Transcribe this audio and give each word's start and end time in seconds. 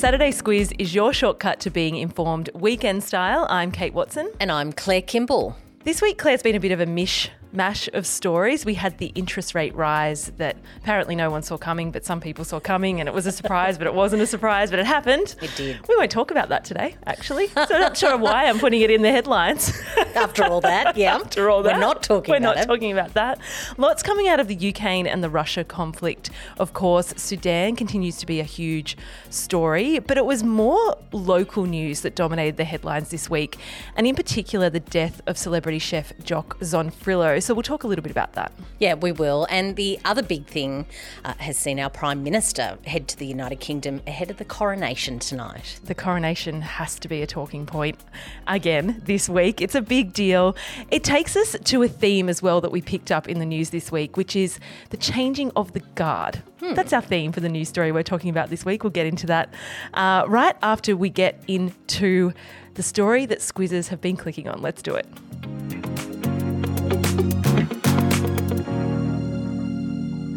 Saturday 0.00 0.30
Squiz 0.30 0.72
is 0.78 0.94
your 0.94 1.12
shortcut 1.12 1.60
to 1.60 1.68
being 1.68 1.96
informed 1.96 2.48
weekend 2.54 3.04
style. 3.04 3.46
I'm 3.50 3.70
Kate 3.70 3.92
Watson. 3.92 4.32
And 4.40 4.50
I'm 4.50 4.72
Claire 4.72 5.02
Kimball. 5.02 5.58
This 5.84 6.00
week, 6.00 6.16
Claire's 6.16 6.42
been 6.42 6.56
a 6.56 6.58
bit 6.58 6.72
of 6.72 6.80
a 6.80 6.86
mish 6.86 7.28
mash 7.52 7.88
of 7.88 8.06
stories. 8.06 8.64
We 8.64 8.74
had 8.74 8.98
the 8.98 9.12
interest 9.14 9.54
rate 9.54 9.74
rise 9.74 10.26
that 10.36 10.56
apparently 10.78 11.16
no 11.16 11.30
one 11.30 11.42
saw 11.42 11.58
coming, 11.58 11.90
but 11.90 12.04
some 12.04 12.20
people 12.20 12.44
saw 12.44 12.60
coming, 12.60 13.00
and 13.00 13.08
it 13.08 13.14
was 13.14 13.26
a 13.26 13.32
surprise, 13.32 13.78
but 13.78 13.86
it 13.86 13.94
wasn't 13.94 14.22
a 14.22 14.26
surprise, 14.26 14.70
but 14.70 14.78
it 14.78 14.86
happened. 14.86 15.34
It 15.42 15.50
did. 15.56 15.88
We 15.88 15.96
won't 15.96 16.10
talk 16.10 16.30
about 16.30 16.48
that 16.50 16.64
today, 16.64 16.96
actually. 17.06 17.48
So 17.48 17.66
I'm 17.70 17.80
not 17.80 17.96
sure 17.96 18.16
why 18.16 18.46
I'm 18.46 18.58
putting 18.58 18.80
it 18.80 18.90
in 18.90 19.02
the 19.02 19.10
headlines. 19.10 19.72
After 20.14 20.44
all 20.44 20.60
that, 20.60 20.96
yeah. 20.96 21.16
After 21.16 21.50
all 21.50 21.62
that, 21.62 21.74
we're 21.74 21.80
not 21.80 22.02
talking. 22.02 22.32
We're 22.32 22.38
about 22.38 22.56
not 22.56 22.64
it. 22.64 22.66
talking 22.66 22.92
about 22.92 23.14
that. 23.14 23.38
Lots 23.76 24.02
coming 24.02 24.28
out 24.28 24.40
of 24.40 24.48
the 24.48 24.54
Ukraine 24.54 25.06
and 25.06 25.22
the 25.22 25.30
Russia 25.30 25.64
conflict. 25.64 26.30
Of 26.58 26.72
course, 26.72 27.14
Sudan 27.16 27.76
continues 27.76 28.16
to 28.18 28.26
be 28.26 28.40
a 28.40 28.44
huge 28.44 28.96
story, 29.28 29.98
but 29.98 30.16
it 30.16 30.24
was 30.24 30.42
more 30.42 30.96
local 31.12 31.64
news 31.64 32.02
that 32.02 32.14
dominated 32.14 32.56
the 32.56 32.64
headlines 32.64 33.10
this 33.10 33.28
week, 33.28 33.56
and 33.96 34.06
in 34.06 34.14
particular, 34.14 34.70
the 34.70 34.80
death 34.80 35.20
of 35.26 35.36
celebrity 35.36 35.78
chef 35.78 36.12
Jock 36.22 36.58
Zonfrillo. 36.60 37.39
So 37.40 37.54
we'll 37.54 37.62
talk 37.62 37.84
a 37.84 37.86
little 37.86 38.02
bit 38.02 38.12
about 38.12 38.34
that. 38.34 38.52
Yeah, 38.78 38.94
we 38.94 39.12
will. 39.12 39.46
And 39.50 39.76
the 39.76 39.98
other 40.04 40.22
big 40.22 40.46
thing 40.46 40.86
uh, 41.24 41.34
has 41.38 41.56
seen 41.56 41.80
our 41.80 41.90
Prime 41.90 42.22
Minister 42.22 42.78
head 42.86 43.08
to 43.08 43.16
the 43.16 43.26
United 43.26 43.60
Kingdom 43.60 44.02
ahead 44.06 44.30
of 44.30 44.36
the 44.36 44.44
coronation 44.44 45.18
tonight. 45.18 45.80
The 45.84 45.94
coronation 45.94 46.62
has 46.62 46.98
to 47.00 47.08
be 47.08 47.22
a 47.22 47.26
talking 47.26 47.66
point 47.66 47.98
again 48.46 49.02
this 49.04 49.28
week. 49.28 49.60
It's 49.60 49.74
a 49.74 49.82
big 49.82 50.12
deal. 50.12 50.56
It 50.90 51.04
takes 51.04 51.36
us 51.36 51.56
to 51.62 51.82
a 51.82 51.88
theme 51.88 52.28
as 52.28 52.42
well 52.42 52.60
that 52.60 52.72
we 52.72 52.82
picked 52.82 53.10
up 53.10 53.28
in 53.28 53.38
the 53.38 53.46
news 53.46 53.70
this 53.70 53.90
week, 53.90 54.16
which 54.16 54.36
is 54.36 54.58
the 54.90 54.96
changing 54.96 55.50
of 55.56 55.72
the 55.72 55.80
guard. 55.94 56.42
That's 56.60 56.92
our 56.92 57.00
theme 57.00 57.32
for 57.32 57.40
the 57.40 57.48
news 57.48 57.68
story 57.68 57.90
we're 57.90 58.02
talking 58.02 58.30
about 58.30 58.50
this 58.50 58.64
week. 58.64 58.84
We'll 58.84 58.90
get 58.90 59.06
into 59.06 59.26
that 59.28 59.52
uh, 59.94 60.24
right 60.28 60.56
after 60.62 60.94
we 60.94 61.08
get 61.08 61.42
into 61.48 62.32
the 62.74 62.82
story 62.82 63.26
that 63.26 63.38
squizzers 63.38 63.88
have 63.88 64.00
been 64.00 64.16
clicking 64.16 64.46
on. 64.46 64.60
Let's 64.60 64.82
do 64.82 64.94
it. 64.94 65.06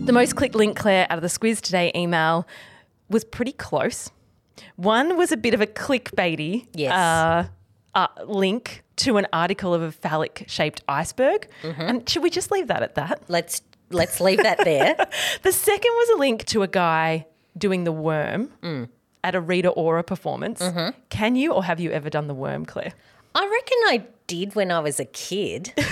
The 0.05 0.11
most 0.11 0.35
clicked 0.35 0.55
link, 0.55 0.77
Claire, 0.77 1.07
out 1.09 1.17
of 1.17 1.21
the 1.21 1.27
Squiz 1.29 1.61
Today 1.61 1.91
email 1.95 2.45
was 3.09 3.23
pretty 3.23 3.53
close. 3.53 4.09
One 4.75 5.17
was 5.17 5.31
a 5.31 5.37
bit 5.37 5.53
of 5.53 5.61
a 5.61 5.67
clickbaity 5.67 6.67
Yes. 6.73 6.91
uh, 6.93 7.47
uh, 7.95 8.07
link 8.25 8.83
to 8.97 9.15
an 9.17 9.27
article 9.31 9.73
of 9.73 9.81
a 9.81 9.91
phallic 9.91 10.43
shaped 10.47 10.83
iceberg. 10.89 11.47
And 11.63 12.07
should 12.09 12.21
we 12.21 12.29
just 12.29 12.51
leave 12.51 12.67
that 12.67 12.83
at 12.83 12.95
that? 12.95 13.21
Let's 13.29 13.61
let's 13.91 14.19
leave 14.19 14.39
that 14.43 14.57
there. 14.65 14.95
The 15.43 15.51
second 15.51 15.91
was 15.91 16.09
a 16.09 16.17
link 16.19 16.45
to 16.47 16.63
a 16.63 16.67
guy 16.67 17.25
doing 17.57 17.83
the 17.85 17.91
worm 17.91 18.49
at 19.23 19.35
a 19.35 19.39
Rita 19.41 19.69
Ora 19.69 20.03
performance. 20.03 20.61
Can 21.09 21.35
you 21.37 21.53
or 21.53 21.63
have 21.63 21.79
you 21.79 21.91
ever 21.91 22.09
done 22.09 22.27
the 22.27 22.33
worm, 22.35 22.65
Claire? 22.65 22.93
I 23.35 23.41
reckon 23.45 23.77
I 23.87 24.05
did 24.27 24.53
when 24.55 24.69
I 24.71 24.79
was 24.81 24.99
a 24.99 25.05
kid. 25.05 25.73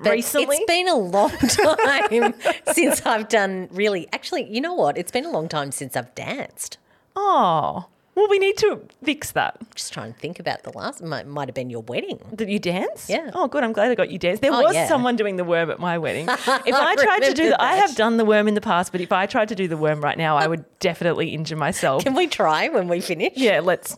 But 0.00 0.12
Recently? 0.12 0.56
It's 0.56 0.64
been 0.66 0.88
a 0.88 0.96
long 0.96 1.30
time 1.38 2.34
since 2.72 3.04
I've 3.04 3.28
done 3.28 3.68
really. 3.72 4.08
Actually, 4.12 4.44
you 4.52 4.60
know 4.60 4.74
what? 4.74 4.96
It's 4.96 5.10
been 5.10 5.24
a 5.24 5.30
long 5.30 5.48
time 5.48 5.72
since 5.72 5.96
I've 5.96 6.14
danced. 6.14 6.78
Oh, 7.16 7.86
well, 8.14 8.28
we 8.28 8.38
need 8.40 8.56
to 8.58 8.80
fix 9.04 9.30
that. 9.32 9.56
Just 9.76 9.92
trying 9.92 10.12
to 10.12 10.18
think 10.18 10.40
about 10.40 10.64
the 10.64 10.76
last. 10.76 11.02
Might, 11.02 11.26
might 11.28 11.46
have 11.46 11.54
been 11.54 11.70
your 11.70 11.82
wedding. 11.82 12.18
Did 12.34 12.48
you 12.50 12.58
dance? 12.58 13.08
Yeah. 13.08 13.30
Oh, 13.32 13.46
good. 13.46 13.62
I'm 13.62 13.72
glad 13.72 13.92
I 13.92 13.94
got 13.94 14.10
you 14.10 14.18
dance. 14.18 14.40
There 14.40 14.52
Oh, 14.52 14.62
was 14.62 14.74
yeah. 14.74 14.88
someone 14.88 15.14
doing 15.14 15.36
the 15.36 15.44
worm 15.44 15.70
at 15.70 15.78
my 15.78 15.98
wedding. 15.98 16.28
If 16.66 16.74
I 16.74 16.96
tried 16.96 17.20
to 17.20 17.32
do 17.34 17.50
that, 17.50 17.60
I 17.62 17.76
have 17.76 17.94
done 17.94 18.16
the 18.16 18.24
worm 18.24 18.48
in 18.48 18.54
the 18.54 18.60
past, 18.60 18.90
but 18.90 19.00
if 19.00 19.12
I 19.12 19.26
tried 19.26 19.48
to 19.50 19.54
do 19.54 19.68
the 19.68 19.76
worm 19.76 20.00
right 20.00 20.18
now, 20.18 20.36
I 20.36 20.48
would 20.48 20.64
definitely 20.80 21.28
injure 21.28 21.54
myself. 21.56 22.02
Can 22.02 22.14
we 22.14 22.26
try 22.26 22.68
when 22.68 22.88
we 22.88 23.00
finish? 23.00 23.34
Yeah, 23.36 23.60
let's. 23.60 23.96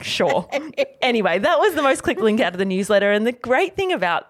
Sure. 0.00 0.48
anyway, 1.00 1.38
that 1.38 1.58
was 1.60 1.74
the 1.74 1.82
most 1.82 2.02
clicked 2.02 2.20
link 2.20 2.40
out 2.40 2.52
of 2.54 2.58
the 2.58 2.64
newsletter. 2.64 3.12
And 3.12 3.24
the 3.26 3.32
great 3.32 3.76
thing 3.76 3.92
about 3.92 4.26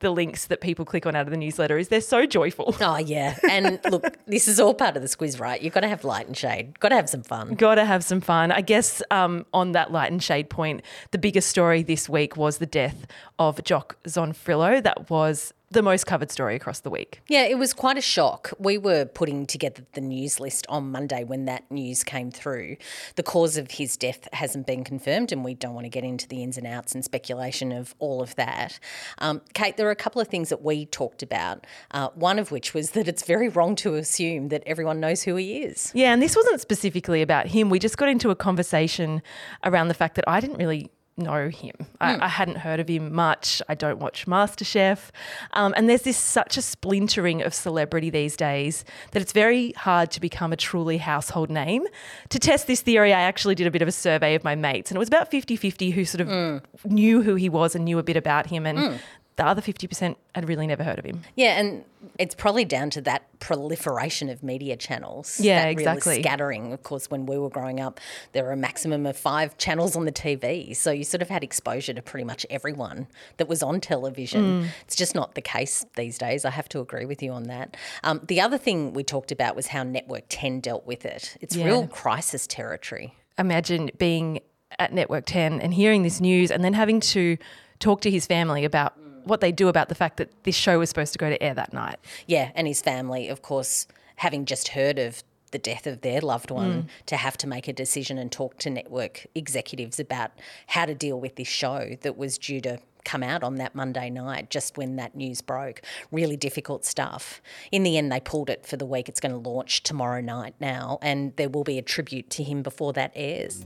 the 0.00 0.10
links 0.10 0.46
that 0.46 0.60
people 0.60 0.84
click 0.84 1.06
on 1.06 1.16
out 1.16 1.26
of 1.26 1.30
the 1.30 1.36
newsletter 1.36 1.78
is 1.78 1.88
they're 1.88 2.00
so 2.00 2.26
joyful. 2.26 2.74
Oh 2.80 2.96
yeah, 2.96 3.36
and 3.48 3.80
look, 3.90 4.16
this 4.26 4.48
is 4.48 4.60
all 4.60 4.74
part 4.74 4.96
of 4.96 5.02
the 5.02 5.08
squiz, 5.08 5.40
right? 5.40 5.60
You've 5.60 5.74
got 5.74 5.80
to 5.80 5.88
have 5.88 6.04
light 6.04 6.26
and 6.26 6.36
shade. 6.36 6.78
Got 6.80 6.90
to 6.90 6.96
have 6.96 7.08
some 7.08 7.22
fun. 7.22 7.54
Got 7.54 7.76
to 7.76 7.84
have 7.84 8.04
some 8.04 8.20
fun. 8.20 8.52
I 8.52 8.60
guess 8.60 9.02
um, 9.10 9.46
on 9.52 9.72
that 9.72 9.92
light 9.92 10.10
and 10.10 10.22
shade 10.22 10.50
point, 10.50 10.82
the 11.10 11.18
biggest 11.18 11.48
story 11.48 11.82
this 11.82 12.08
week 12.08 12.36
was 12.36 12.58
the 12.58 12.66
death 12.66 13.06
of 13.38 13.62
Jock 13.64 13.96
Zonfrillo. 14.04 14.82
That 14.82 15.10
was 15.10 15.52
the 15.70 15.82
most 15.82 16.06
covered 16.06 16.30
story 16.30 16.56
across 16.56 16.80
the 16.80 16.90
week. 16.90 17.20
Yeah, 17.28 17.44
it 17.44 17.58
was 17.58 17.74
quite 17.74 17.98
a 17.98 18.02
shock. 18.02 18.52
We 18.58 18.78
were 18.78 19.04
putting 19.04 19.46
together 19.46 19.82
the 19.92 20.00
news 20.00 20.40
list 20.40 20.66
on 20.68 20.90
Monday 20.90 21.24
when 21.24 21.44
that 21.44 21.70
news 21.70 22.04
came 22.04 22.30
through. 22.30 22.76
The 23.16 23.22
cause 23.22 23.56
of 23.56 23.72
his 23.72 23.96
death 23.96 24.28
hasn't 24.32 24.66
been 24.66 24.82
confirmed, 24.82 25.30
and 25.30 25.44
we 25.44 25.54
don't 25.54 25.74
want 25.74 25.84
to 25.84 25.90
get 25.90 26.04
into 26.04 26.26
the 26.26 26.42
ins 26.42 26.56
and 26.56 26.66
outs 26.66 26.94
and 26.94 27.04
speculation 27.04 27.72
of 27.72 27.94
all 27.98 28.22
of 28.22 28.34
that. 28.36 28.78
Um, 29.18 29.42
Kate, 29.52 29.76
there 29.76 29.86
are 29.88 29.92
a 29.92 29.96
couple 29.96 30.22
of 30.22 30.28
things 30.28 30.48
that 30.48 30.62
we 30.62 30.86
talked 30.86 31.22
about. 31.22 31.66
Uh, 31.90 32.08
one 32.14 32.38
of 32.38 32.50
which 32.50 32.72
was 32.72 32.92
that 32.92 33.06
it's 33.06 33.24
very 33.24 33.48
wrong 33.48 33.76
to 33.76 33.94
assume 33.94 34.48
that 34.48 34.62
everyone 34.64 35.00
knows 35.00 35.22
who 35.22 35.36
he 35.36 35.62
is. 35.62 35.92
Yeah, 35.94 36.12
and 36.12 36.22
this 36.22 36.34
wasn't 36.34 36.60
specifically 36.60 37.20
about 37.20 37.48
him. 37.48 37.68
We 37.68 37.78
just 37.78 37.98
got 37.98 38.08
into 38.08 38.30
a 38.30 38.36
conversation 38.36 39.22
around 39.64 39.88
the 39.88 39.94
fact 39.94 40.14
that 40.14 40.24
I 40.26 40.40
didn't 40.40 40.56
really 40.56 40.90
know 41.18 41.48
him. 41.48 41.74
I, 42.00 42.14
hmm. 42.14 42.22
I 42.22 42.28
hadn't 42.28 42.58
heard 42.58 42.80
of 42.80 42.88
him 42.88 43.14
much. 43.14 43.60
I 43.68 43.74
don't 43.74 43.98
watch 43.98 44.26
MasterChef. 44.26 45.10
Um, 45.52 45.74
and 45.76 45.88
there's 45.88 46.02
this 46.02 46.16
such 46.16 46.56
a 46.56 46.62
splintering 46.62 47.42
of 47.42 47.54
celebrity 47.54 48.10
these 48.10 48.36
days 48.36 48.84
that 49.12 49.22
it's 49.22 49.32
very 49.32 49.72
hard 49.72 50.10
to 50.12 50.20
become 50.20 50.52
a 50.52 50.56
truly 50.56 50.98
household 50.98 51.50
name. 51.50 51.86
To 52.30 52.38
test 52.38 52.66
this 52.66 52.80
theory, 52.80 53.12
I 53.12 53.20
actually 53.20 53.54
did 53.54 53.66
a 53.66 53.70
bit 53.70 53.82
of 53.82 53.88
a 53.88 53.92
survey 53.92 54.34
of 54.34 54.44
my 54.44 54.54
mates, 54.54 54.90
and 54.90 54.96
it 54.96 54.98
was 55.00 55.08
about 55.08 55.30
50 55.30 55.56
50 55.56 55.90
who 55.90 56.04
sort 56.04 56.20
of 56.20 56.28
hmm. 56.28 56.94
knew 56.94 57.22
who 57.22 57.34
he 57.34 57.48
was 57.48 57.74
and 57.74 57.84
knew 57.84 57.98
a 57.98 58.02
bit 58.02 58.16
about 58.16 58.46
him. 58.46 58.66
And 58.66 58.78
hmm. 58.78 58.96
The 59.38 59.46
other 59.46 59.62
50% 59.62 60.16
had 60.34 60.48
really 60.48 60.66
never 60.66 60.82
heard 60.82 60.98
of 60.98 61.04
him. 61.04 61.22
Yeah, 61.36 61.58
and 61.60 61.84
it's 62.18 62.34
probably 62.34 62.64
down 62.64 62.90
to 62.90 63.00
that 63.02 63.22
proliferation 63.38 64.28
of 64.28 64.42
media 64.42 64.76
channels. 64.76 65.38
Yeah, 65.40 65.60
that 65.62 65.68
real 65.68 65.78
exactly. 65.78 66.20
scattering. 66.20 66.72
Of 66.72 66.82
course, 66.82 67.08
when 67.08 67.24
we 67.24 67.38
were 67.38 67.48
growing 67.48 67.78
up, 67.78 68.00
there 68.32 68.42
were 68.42 68.50
a 68.50 68.56
maximum 68.56 69.06
of 69.06 69.16
five 69.16 69.56
channels 69.56 69.94
on 69.94 70.06
the 70.06 70.12
TV. 70.12 70.74
So 70.74 70.90
you 70.90 71.04
sort 71.04 71.22
of 71.22 71.28
had 71.28 71.44
exposure 71.44 71.94
to 71.94 72.02
pretty 72.02 72.24
much 72.24 72.44
everyone 72.50 73.06
that 73.36 73.48
was 73.48 73.62
on 73.62 73.80
television. 73.80 74.62
Mm. 74.64 74.68
It's 74.82 74.96
just 74.96 75.14
not 75.14 75.36
the 75.36 75.40
case 75.40 75.86
these 75.94 76.18
days. 76.18 76.44
I 76.44 76.50
have 76.50 76.68
to 76.70 76.80
agree 76.80 77.04
with 77.04 77.22
you 77.22 77.30
on 77.30 77.44
that. 77.44 77.76
Um, 78.02 78.20
the 78.26 78.40
other 78.40 78.58
thing 78.58 78.92
we 78.92 79.04
talked 79.04 79.30
about 79.30 79.54
was 79.54 79.68
how 79.68 79.84
Network 79.84 80.24
10 80.28 80.58
dealt 80.60 80.84
with 80.84 81.06
it. 81.06 81.36
It's 81.40 81.54
Yeah. 81.54 81.66
real 81.66 81.86
crisis 81.86 82.46
territory. 82.46 83.14
imagine 83.38 83.88
being 83.98 84.40
at 84.80 84.92
Network 84.92 85.24
10 85.26 85.60
and 85.60 85.72
hearing 85.72 86.02
this 86.02 86.20
news 86.20 86.50
and 86.50 86.64
then 86.64 86.74
having 86.74 86.98
to 86.98 87.38
talk 87.78 88.00
to 88.00 88.10
his 88.10 88.26
family 88.26 88.64
about 88.64 88.94
what 89.28 89.40
they 89.40 89.52
do 89.52 89.68
about 89.68 89.88
the 89.88 89.94
fact 89.94 90.16
that 90.16 90.30
this 90.44 90.54
show 90.54 90.78
was 90.78 90.88
supposed 90.88 91.12
to 91.12 91.18
go 91.18 91.30
to 91.30 91.42
air 91.42 91.54
that 91.54 91.72
night. 91.72 91.98
Yeah, 92.26 92.50
and 92.54 92.66
his 92.66 92.82
family, 92.82 93.28
of 93.28 93.42
course, 93.42 93.86
having 94.16 94.44
just 94.44 94.68
heard 94.68 94.98
of 94.98 95.22
the 95.50 95.58
death 95.58 95.86
of 95.86 96.02
their 96.02 96.20
loved 96.20 96.50
one, 96.50 96.82
mm. 96.82 96.88
to 97.06 97.16
have 97.16 97.36
to 97.38 97.46
make 97.46 97.68
a 97.68 97.72
decision 97.72 98.18
and 98.18 98.30
talk 98.30 98.58
to 98.58 98.70
network 98.70 99.26
executives 99.34 99.98
about 99.98 100.30
how 100.66 100.84
to 100.84 100.94
deal 100.94 101.18
with 101.18 101.36
this 101.36 101.48
show 101.48 101.96
that 102.02 102.18
was 102.18 102.36
due 102.38 102.60
to 102.60 102.78
come 103.04 103.22
out 103.22 103.42
on 103.42 103.54
that 103.56 103.74
Monday 103.74 104.10
night, 104.10 104.50
just 104.50 104.76
when 104.76 104.96
that 104.96 105.14
news 105.14 105.40
broke. 105.40 105.80
Really 106.12 106.36
difficult 106.36 106.84
stuff. 106.84 107.40
In 107.72 107.82
the 107.82 107.96
end, 107.96 108.12
they 108.12 108.20
pulled 108.20 108.50
it 108.50 108.66
for 108.66 108.76
the 108.76 108.84
week. 108.84 109.08
It's 109.08 109.20
going 109.20 109.32
to 109.32 109.48
launch 109.48 109.82
tomorrow 109.82 110.20
night 110.20 110.54
now, 110.60 110.98
and 111.00 111.34
there 111.36 111.48
will 111.48 111.64
be 111.64 111.78
a 111.78 111.82
tribute 111.82 112.28
to 112.30 112.42
him 112.42 112.62
before 112.62 112.92
that 112.92 113.12
airs. 113.14 113.64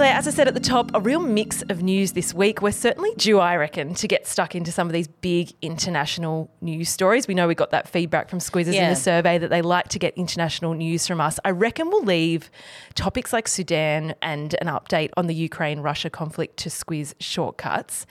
Claire, 0.00 0.14
as 0.14 0.26
I 0.26 0.30
said 0.30 0.48
at 0.48 0.54
the 0.54 0.60
top, 0.60 0.90
a 0.94 1.00
real 1.00 1.20
mix 1.20 1.60
of 1.68 1.82
news 1.82 2.12
this 2.12 2.32
week. 2.32 2.62
We're 2.62 2.70
certainly 2.72 3.10
due, 3.18 3.38
I 3.38 3.56
reckon, 3.56 3.92
to 3.96 4.08
get 4.08 4.26
stuck 4.26 4.54
into 4.54 4.72
some 4.72 4.86
of 4.86 4.94
these 4.94 5.08
big 5.08 5.52
international 5.60 6.50
news 6.62 6.88
stories. 6.88 7.28
We 7.28 7.34
know 7.34 7.46
we 7.46 7.54
got 7.54 7.68
that 7.72 7.86
feedback 7.86 8.30
from 8.30 8.38
Squizzers 8.38 8.72
in 8.72 8.88
the 8.88 8.96
survey 8.96 9.36
that 9.36 9.50
they 9.50 9.60
like 9.60 9.88
to 9.88 9.98
get 9.98 10.14
international 10.16 10.72
news 10.72 11.06
from 11.06 11.20
us. 11.20 11.38
I 11.44 11.50
reckon 11.50 11.90
we'll 11.90 12.02
leave 12.02 12.50
topics 12.94 13.30
like 13.34 13.46
Sudan 13.46 14.14
and 14.22 14.56
an 14.62 14.68
update 14.68 15.10
on 15.18 15.26
the 15.26 15.34
Ukraine 15.34 15.80
Russia 15.80 16.08
conflict 16.08 16.56
to 16.60 16.70
squiz 16.70 17.12
shortcuts. 17.20 18.06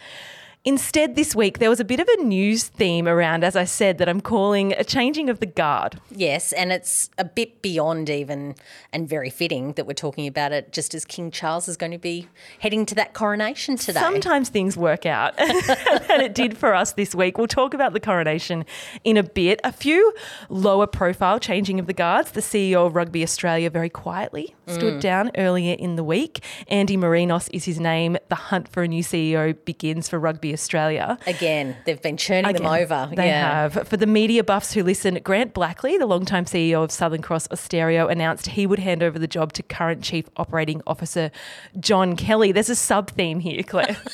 Instead, 0.66 1.16
this 1.16 1.34
week, 1.34 1.60
there 1.60 1.70
was 1.70 1.80
a 1.80 1.86
bit 1.86 2.02
of 2.02 2.08
a 2.20 2.22
news 2.24 2.66
theme 2.68 3.08
around, 3.08 3.46
as 3.46 3.56
I 3.56 3.64
said, 3.64 3.98
that 3.98 4.10
I'm 4.10 4.20
calling 4.20 4.74
a 4.74 4.84
changing 4.84 5.30
of 5.30 5.40
the 5.40 5.46
guard. 5.46 6.02
Yes, 6.12 6.52
and 6.52 6.74
it's 6.74 7.10
a 7.18 7.24
bit 7.24 7.62
beyond 7.62 8.10
even 8.10 8.56
and 8.92 9.08
very 9.08 9.30
fitting 9.30 9.72
that 9.74 9.88
we're 9.88 9.94
talking 9.94 10.28
about 10.28 10.52
it 10.52 10.74
just 10.74 10.94
as 10.94 11.06
King 11.06 11.32
Charles 11.32 11.70
is 11.70 11.78
going 11.78 11.94
to 11.94 11.98
be 11.98 12.28
heading 12.60 12.86
to 12.88 12.96
that 12.96 13.14
coronation 13.14 13.78
today. 13.78 14.02
Sometimes 14.02 14.50
things 14.50 14.76
work 14.76 15.06
out, 15.06 15.34
and 15.40 16.22
it 16.22 16.36
did 16.36 16.58
for 16.58 16.76
us 16.76 16.92
this 16.92 17.16
week. 17.16 17.38
We'll 17.38 17.48
talk 17.48 17.74
about 17.74 17.94
the 17.94 18.02
coronation 18.02 18.66
in 19.06 19.16
a 19.16 19.24
bit. 19.24 19.62
A 19.64 19.72
few 19.72 20.14
lower 20.50 20.88
profile 20.88 21.40
changing 21.40 21.80
of 21.80 21.88
the 21.88 21.94
guards. 21.94 22.32
The 22.32 22.42
CEO 22.42 22.86
of 22.86 22.96
Rugby 22.98 23.24
Australia 23.24 23.70
very 23.70 23.90
quietly 23.90 24.56
stood 24.68 24.96
Mm. 24.96 25.02
down 25.02 25.32
earlier 25.38 25.76
in 25.80 25.96
the 25.96 26.04
week. 26.04 26.44
Andy 26.68 26.98
Marinos 26.98 27.50
is 27.54 27.64
his 27.64 27.80
name. 27.80 28.18
The 28.28 28.36
hunt 28.36 28.68
for 28.68 28.84
a 28.84 28.88
new 28.90 29.04
CEO 29.04 29.54
begins 29.64 30.10
for 30.10 30.20
Rugby 30.20 30.49
Australia. 30.54 31.18
Again, 31.28 31.76
they've 31.86 32.02
been 32.02 32.18
churning 32.18 32.54
them 32.56 32.66
over. 32.66 33.10
They 33.16 33.28
yeah. 33.28 33.70
have. 33.70 33.88
For 33.88 33.98
the 33.98 34.08
media 34.08 34.44
buffs 34.44 34.74
who 34.74 34.84
listen, 34.84 35.20
Grant 35.24 35.54
Blackley, 35.54 35.98
the 35.98 36.06
longtime 36.06 36.46
CEO 36.46 36.84
of 36.84 36.92
Southern 36.92 37.22
Cross 37.22 37.48
Austereo, 37.50 38.08
announced 38.10 38.48
he 38.48 38.66
would 38.68 38.80
hand 38.80 39.04
over 39.04 39.18
the 39.20 39.28
job 39.28 39.54
to 39.54 39.64
current 39.64 40.04
Chief 40.04 40.26
Operating 40.38 40.82
Officer 40.88 41.32
John 41.80 42.16
Kelly. 42.16 42.52
There's 42.52 42.70
a 42.70 42.76
sub 42.76 43.12
theme 43.12 43.40
here, 43.40 43.64
Claire. 43.64 43.98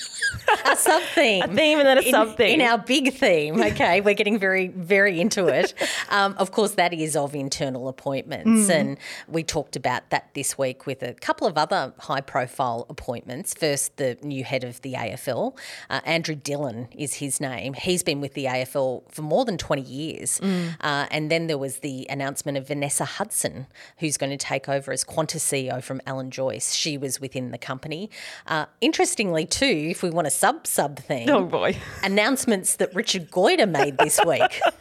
A 0.66 0.76
sub 0.76 1.02
theme. 1.14 1.44
a 1.44 1.48
theme 1.48 1.80
and 1.80 1.88
then 1.88 1.98
a 2.00 2.10
sub 2.10 2.38
theme. 2.38 2.60
in 2.60 2.66
our 2.66 2.78
big 2.78 3.14
theme. 3.14 3.62
Okay, 3.62 4.02
we're 4.02 4.14
getting 4.16 4.40
very, 4.40 4.68
very 4.70 5.20
into 5.20 5.48
it. 5.48 5.74
Um, 6.10 6.34
of 6.38 6.52
course, 6.52 6.72
that 6.72 6.94
is 6.94 7.16
of 7.16 7.36
internal 7.36 7.88
appointments, 7.88 8.68
Mm. 8.70 8.70
and 8.76 8.98
we 9.28 9.44
talked 9.44 9.76
about 9.76 10.10
that 10.10 10.30
this 10.34 10.58
week 10.58 10.86
with 10.88 11.04
a 11.04 11.14
couple 11.14 11.46
of 11.46 11.58
other 11.58 11.94
high-profile 12.00 12.86
appointments. 12.90 13.54
First, 13.54 13.98
the 13.98 14.18
new 14.24 14.44
head 14.44 14.64
of 14.64 14.82
the 14.82 14.94
AFL, 14.94 15.56
uh, 15.90 16.02
Andrew 16.06 16.25
Dillon 16.34 16.88
is 16.98 17.16
his 17.16 17.40
name. 17.40 17.74
He's 17.74 18.02
been 18.02 18.22
with 18.22 18.34
the 18.34 18.46
AFL 18.46 19.04
for 19.12 19.22
more 19.22 19.46
than 19.46 19.58
twenty 19.58 19.84
years, 19.84 20.40
Mm. 20.40 20.76
uh, 20.82 21.06
and 21.12 21.30
then 21.30 21.48
there 21.48 21.58
was 21.58 21.80
the 21.80 22.08
announcement 22.10 22.58
of 22.58 22.68
Vanessa 22.68 23.06
Hudson, 23.06 23.68
who's 24.00 24.18
going 24.18 24.32
to 24.32 24.38
take 24.38 24.68
over 24.70 24.92
as 24.92 25.04
Qantas 25.04 25.42
CEO 25.42 25.84
from 25.84 26.02
Alan 26.08 26.32
Joyce. 26.32 26.74
She 26.74 26.98
was 26.98 27.20
within 27.22 27.52
the 27.52 27.58
company. 27.58 28.10
Uh, 28.48 28.66
interestingly, 28.82 29.46
too, 29.46 29.88
if 29.92 30.02
we 30.02 30.10
want 30.10 30.26
a 30.26 30.32
sub 30.32 30.66
sub 30.66 30.98
thing, 31.00 31.30
oh 31.30 31.44
boy. 31.46 31.78
announcements 32.04 32.78
that 32.78 32.96
Richard 32.96 33.30
Goyder 33.30 33.70
made 33.70 33.98
this 33.98 34.20
week. 34.26 34.62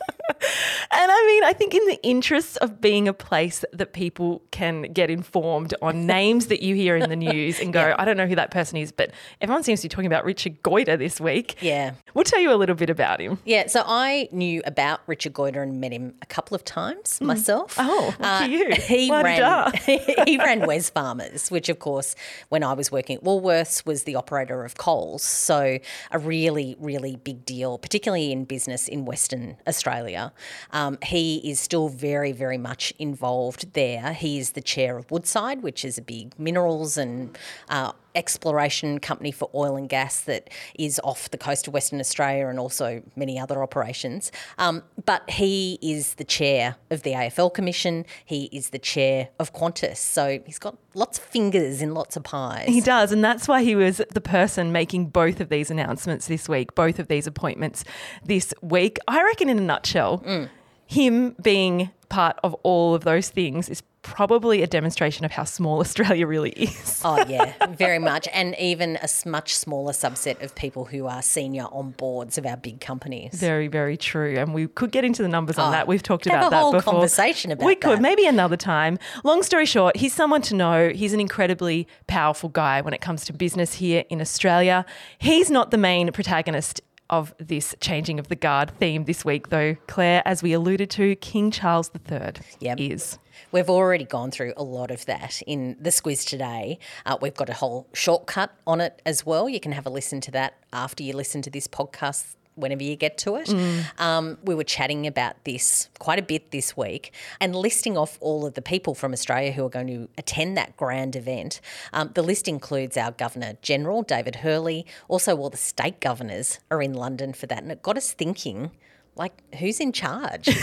And 0.91 1.11
I 1.11 1.26
mean, 1.26 1.44
I 1.44 1.52
think 1.52 1.75
in 1.75 1.85
the 1.87 2.02
interests 2.02 2.56
of 2.58 2.81
being 2.81 3.08
a 3.08 3.12
place 3.12 3.64
that 3.73 3.93
people 3.93 4.43
can 4.50 4.82
get 4.93 5.11
informed 5.11 5.75
on 5.82 6.06
names 6.19 6.46
that 6.46 6.62
you 6.62 6.75
hear 6.75 6.96
in 6.96 7.08
the 7.11 7.17
news 7.17 7.61
and 7.61 7.73
go, 7.73 7.88
Yeah. 7.88 7.96
I 7.99 8.05
don't 8.05 8.17
know 8.17 8.26
who 8.26 8.37
that 8.37 8.50
person 8.50 8.76
is, 8.79 8.93
but 8.93 9.11
everyone 9.41 9.62
seems 9.64 9.81
to 9.81 9.87
be 9.87 9.88
talking 9.91 10.06
about 10.06 10.25
Richard 10.25 10.62
Goyder 10.62 10.96
this 10.99 11.20
week. 11.20 11.33
Yeah. 11.60 11.94
We'll 12.14 12.25
tell 12.25 12.40
you 12.40 12.52
a 12.52 12.54
little 12.54 12.75
bit 12.75 12.90
about 12.90 13.20
him. 13.20 13.38
Yeah, 13.44 13.66
so 13.66 13.82
I 13.84 14.28
knew 14.32 14.62
about 14.64 15.00
Richard 15.06 15.32
Goyder 15.32 15.62
and 15.62 15.81
met 15.81 15.92
him 15.92 16.14
a 16.22 16.26
couple 16.26 16.54
of 16.54 16.64
times 16.64 17.20
myself. 17.20 17.76
Oh, 17.78 18.14
at 18.20 18.50
you. 18.50 18.70
He 18.72 19.10
ran, 19.10 19.72
he 20.26 20.38
ran 20.38 20.60
Wesfarmers, 20.60 21.50
which 21.50 21.69
of 21.69 21.78
course, 21.78 22.14
when 22.48 22.62
I 22.62 22.72
was 22.72 22.92
working 22.92 23.16
at 23.16 23.25
Woolworths, 23.25 23.84
was 23.84 24.04
the 24.04 24.14
operator 24.14 24.64
of 24.64 24.76
Coles. 24.76 25.22
So 25.22 25.78
a 26.10 26.19
really, 26.19 26.76
really 26.78 27.16
big 27.16 27.44
deal, 27.44 27.78
particularly 27.78 28.32
in 28.32 28.44
business 28.44 28.88
in 28.88 29.04
Western 29.04 29.56
Australia. 29.66 30.32
Um, 30.72 30.98
he 31.04 31.36
is 31.48 31.60
still 31.60 31.88
very, 31.88 32.32
very 32.32 32.58
much 32.58 32.92
involved 32.98 33.72
there. 33.75 34.12
He 34.12 34.38
is 34.38 34.52
the 34.52 34.62
chair 34.62 34.96
of 34.96 35.10
Woodside, 35.10 35.62
which 35.62 35.84
is 35.84 35.98
a 35.98 36.02
big 36.02 36.38
minerals 36.38 36.96
and 36.96 37.36
uh, 37.69 37.92
exploration 38.14 38.99
company 38.99 39.31
for 39.31 39.50
oil 39.55 39.76
and 39.76 39.88
gas 39.88 40.20
that 40.22 40.50
is 40.75 41.00
off 41.05 41.31
the 41.31 41.38
coast 41.38 41.66
of 41.66 41.75
Western 41.75 42.00
Australia 42.00 42.46
and 42.46 42.58
also 42.58 43.02
many 43.16 43.38
other 43.38 43.62
operations. 43.62 44.31
Um, 44.58 44.82
but 45.05 45.28
he 45.31 45.78
is 45.82 46.14
the 46.14 46.25
chair 46.25 46.76
of 46.90 47.02
the 47.02 47.12
AFL 47.12 47.52
Commission. 47.52 48.06
He 48.25 48.44
is 48.52 48.70
the 48.70 48.78
chair 48.78 49.28
of 49.38 49.52
Qantas. 49.52 49.96
So 49.96 50.40
he's 50.46 50.58
got 50.58 50.76
lots 50.94 51.19
of 51.19 51.25
fingers 51.25 51.82
in 51.82 51.94
lots 51.94 52.16
of 52.16 52.25
pies. 52.25 52.69
He 52.69 52.81
does, 52.81 53.12
and 53.12 53.25
that's 53.25 53.49
why 53.49 53.62
he 53.62 53.75
was 53.75 54.00
the 54.12 54.20
person 54.20 54.72
making 54.72 55.06
both 55.06 55.40
of 55.40 55.49
these 55.49 55.70
announcements 55.70 56.26
this 56.26 56.49
week, 56.49 56.75
both 56.75 56.99
of 56.99 57.08
these 57.08 57.26
appointments 57.26 57.84
this 58.25 58.55
week. 58.62 58.99
I 59.08 59.22
reckon, 59.22 59.49
in 59.49 59.58
a 59.58 59.62
nutshell, 59.62 60.49
him 60.87 61.37
being 61.43 61.90
part 62.08 62.38
of 62.44 62.55
all 62.62 62.94
of 62.94 63.05
those 63.05 63.28
things 63.31 63.69
is 63.69 63.82
probably 64.05 64.62
a 64.62 64.67
demonstration 64.69 65.25
of 65.25 65.33
how 65.33 65.43
small 65.43 65.81
Australia 65.85 66.27
really 66.27 66.51
is. 66.51 67.01
Oh, 67.05 67.25
yeah, 67.27 67.53
very 67.71 67.99
much. 67.99 68.29
And 68.33 68.55
even 68.61 68.97
a 69.03 69.09
much 69.29 69.56
smaller 69.56 69.93
subset 69.93 70.41
of 70.43 70.55
people 70.55 70.85
who 70.85 71.06
are 71.06 71.23
senior 71.23 71.65
on 71.73 71.91
boards 71.91 72.39
of 72.39 72.47
our 72.47 72.56
big 72.56 72.81
companies. 72.81 73.35
Very, 73.35 73.67
very 73.67 73.97
true. 73.97 74.37
And 74.37 74.55
we 74.55 74.69
could 74.69 74.93
get 74.93 75.05
into 75.05 75.23
the 75.23 75.29
numbers 75.29 75.59
on 75.59 75.69
oh, 75.69 75.73
that. 75.73 75.89
We've 75.89 76.03
talked 76.03 76.27
about 76.27 76.47
a 76.47 76.51
that 76.51 76.61
whole 76.61 76.73
before. 76.73 76.93
conversation 76.93 77.51
about 77.51 77.67
We 77.67 77.75
could, 77.75 77.99
that. 77.99 78.03
maybe 78.03 78.27
another 78.27 78.56
time. 78.56 78.99
Long 79.25 79.43
story 79.43 79.67
short, 79.67 79.97
he's 79.97 80.12
someone 80.12 80.43
to 80.43 80.55
know. 80.55 80.91
He's 80.91 81.12
an 81.12 81.21
incredibly 81.21 81.89
powerful 82.06 82.51
guy 82.51 82.81
when 82.83 82.95
it 82.95 83.01
comes 83.01 83.25
to 83.25 83.33
business 83.33 83.75
here 83.75 84.05
in 84.11 84.21
Australia. 84.21 84.85
He's 85.19 85.51
not 85.51 85.71
the 85.71 85.79
main 85.79 86.12
protagonist 86.12 86.81
of 87.11 87.35
this 87.39 87.75
changing 87.81 88.19
of 88.19 88.29
the 88.29 88.37
guard 88.37 88.71
theme 88.79 89.05
this 89.05 89.25
week, 89.25 89.51
though, 89.51 89.77
Claire, 89.87 90.23
as 90.25 90.43
we 90.43 90.53
alluded 90.53 90.91
to, 90.91 91.15
King 91.17 91.51
Charles 91.51 91.91
III 92.11 92.33
Yep. 92.61 92.81
is. 92.81 93.19
We've 93.53 93.69
already 93.71 94.05
gone 94.05 94.31
through 94.31 94.55
a 94.56 94.62
lot 94.62 94.91
of 94.91 95.05
that 95.06 95.43
in 95.47 95.77
the 95.81 95.91
squiz 95.91 96.27
today. 96.27 96.79
Uh, 97.05 97.17
we've 97.21 97.35
got 97.35 97.49
a 97.49 97.55
whole 97.55 97.89
shortcut 97.93 98.53
on 98.67 98.81
it 98.81 99.03
as 99.05 99.27
well. 99.27 99.49
You 99.49 99.61
can 99.61 99.73
have 99.73 99.87
a 99.87 99.91
listen 99.91 100.21
to 100.23 100.31
that 100.33 100.55
after 100.73 101.03
you 101.03 101.12
listen 101.15 101.43
to 101.43 101.51
this 101.51 101.67
podcast. 101.69 102.37
Whenever 102.56 102.83
you 102.85 102.95
get 102.97 103.19
to 103.19 103.37
it, 103.37 103.53
um, 103.99 104.39
we 104.45 104.55
were 104.55 104.65
chatting 104.65 105.06
about 105.06 105.43
this 105.45 105.89
quite 105.99 106.19
a 106.19 106.23
bit 106.23 106.51
this 106.53 106.77
week 106.77 107.12
and 107.41 107.55
listing 107.56 107.97
off 107.99 108.17
all 108.21 108.47
of 108.47 108.55
the 108.55 108.62
people 108.62 108.95
from 108.95 109.12
Australia 109.12 109.51
who 109.53 109.65
are 109.67 109.69
going 109.71 109.89
to 109.89 110.09
attend 110.19 110.56
that 110.56 110.77
grand 110.77 111.17
event. 111.17 111.61
Um, 111.93 112.11
the 112.15 112.23
list 112.23 112.47
includes 112.47 112.97
our 112.97 113.11
Governor 113.11 113.55
General, 113.62 114.03
David 114.03 114.37
Hurley. 114.37 114.87
Also, 115.09 115.37
all 115.37 115.51
the 115.51 115.56
state 115.56 116.01
governors 116.01 116.61
are 116.71 116.81
in 116.81 116.95
London 116.95 117.33
for 117.33 117.47
that. 117.47 117.62
And 117.62 117.73
it 117.73 117.83
got 117.83 117.97
us 117.97 118.12
thinking 118.12 118.71
like, 119.17 119.33
who's 119.56 119.79
in 119.81 119.93
charge? 119.93 120.49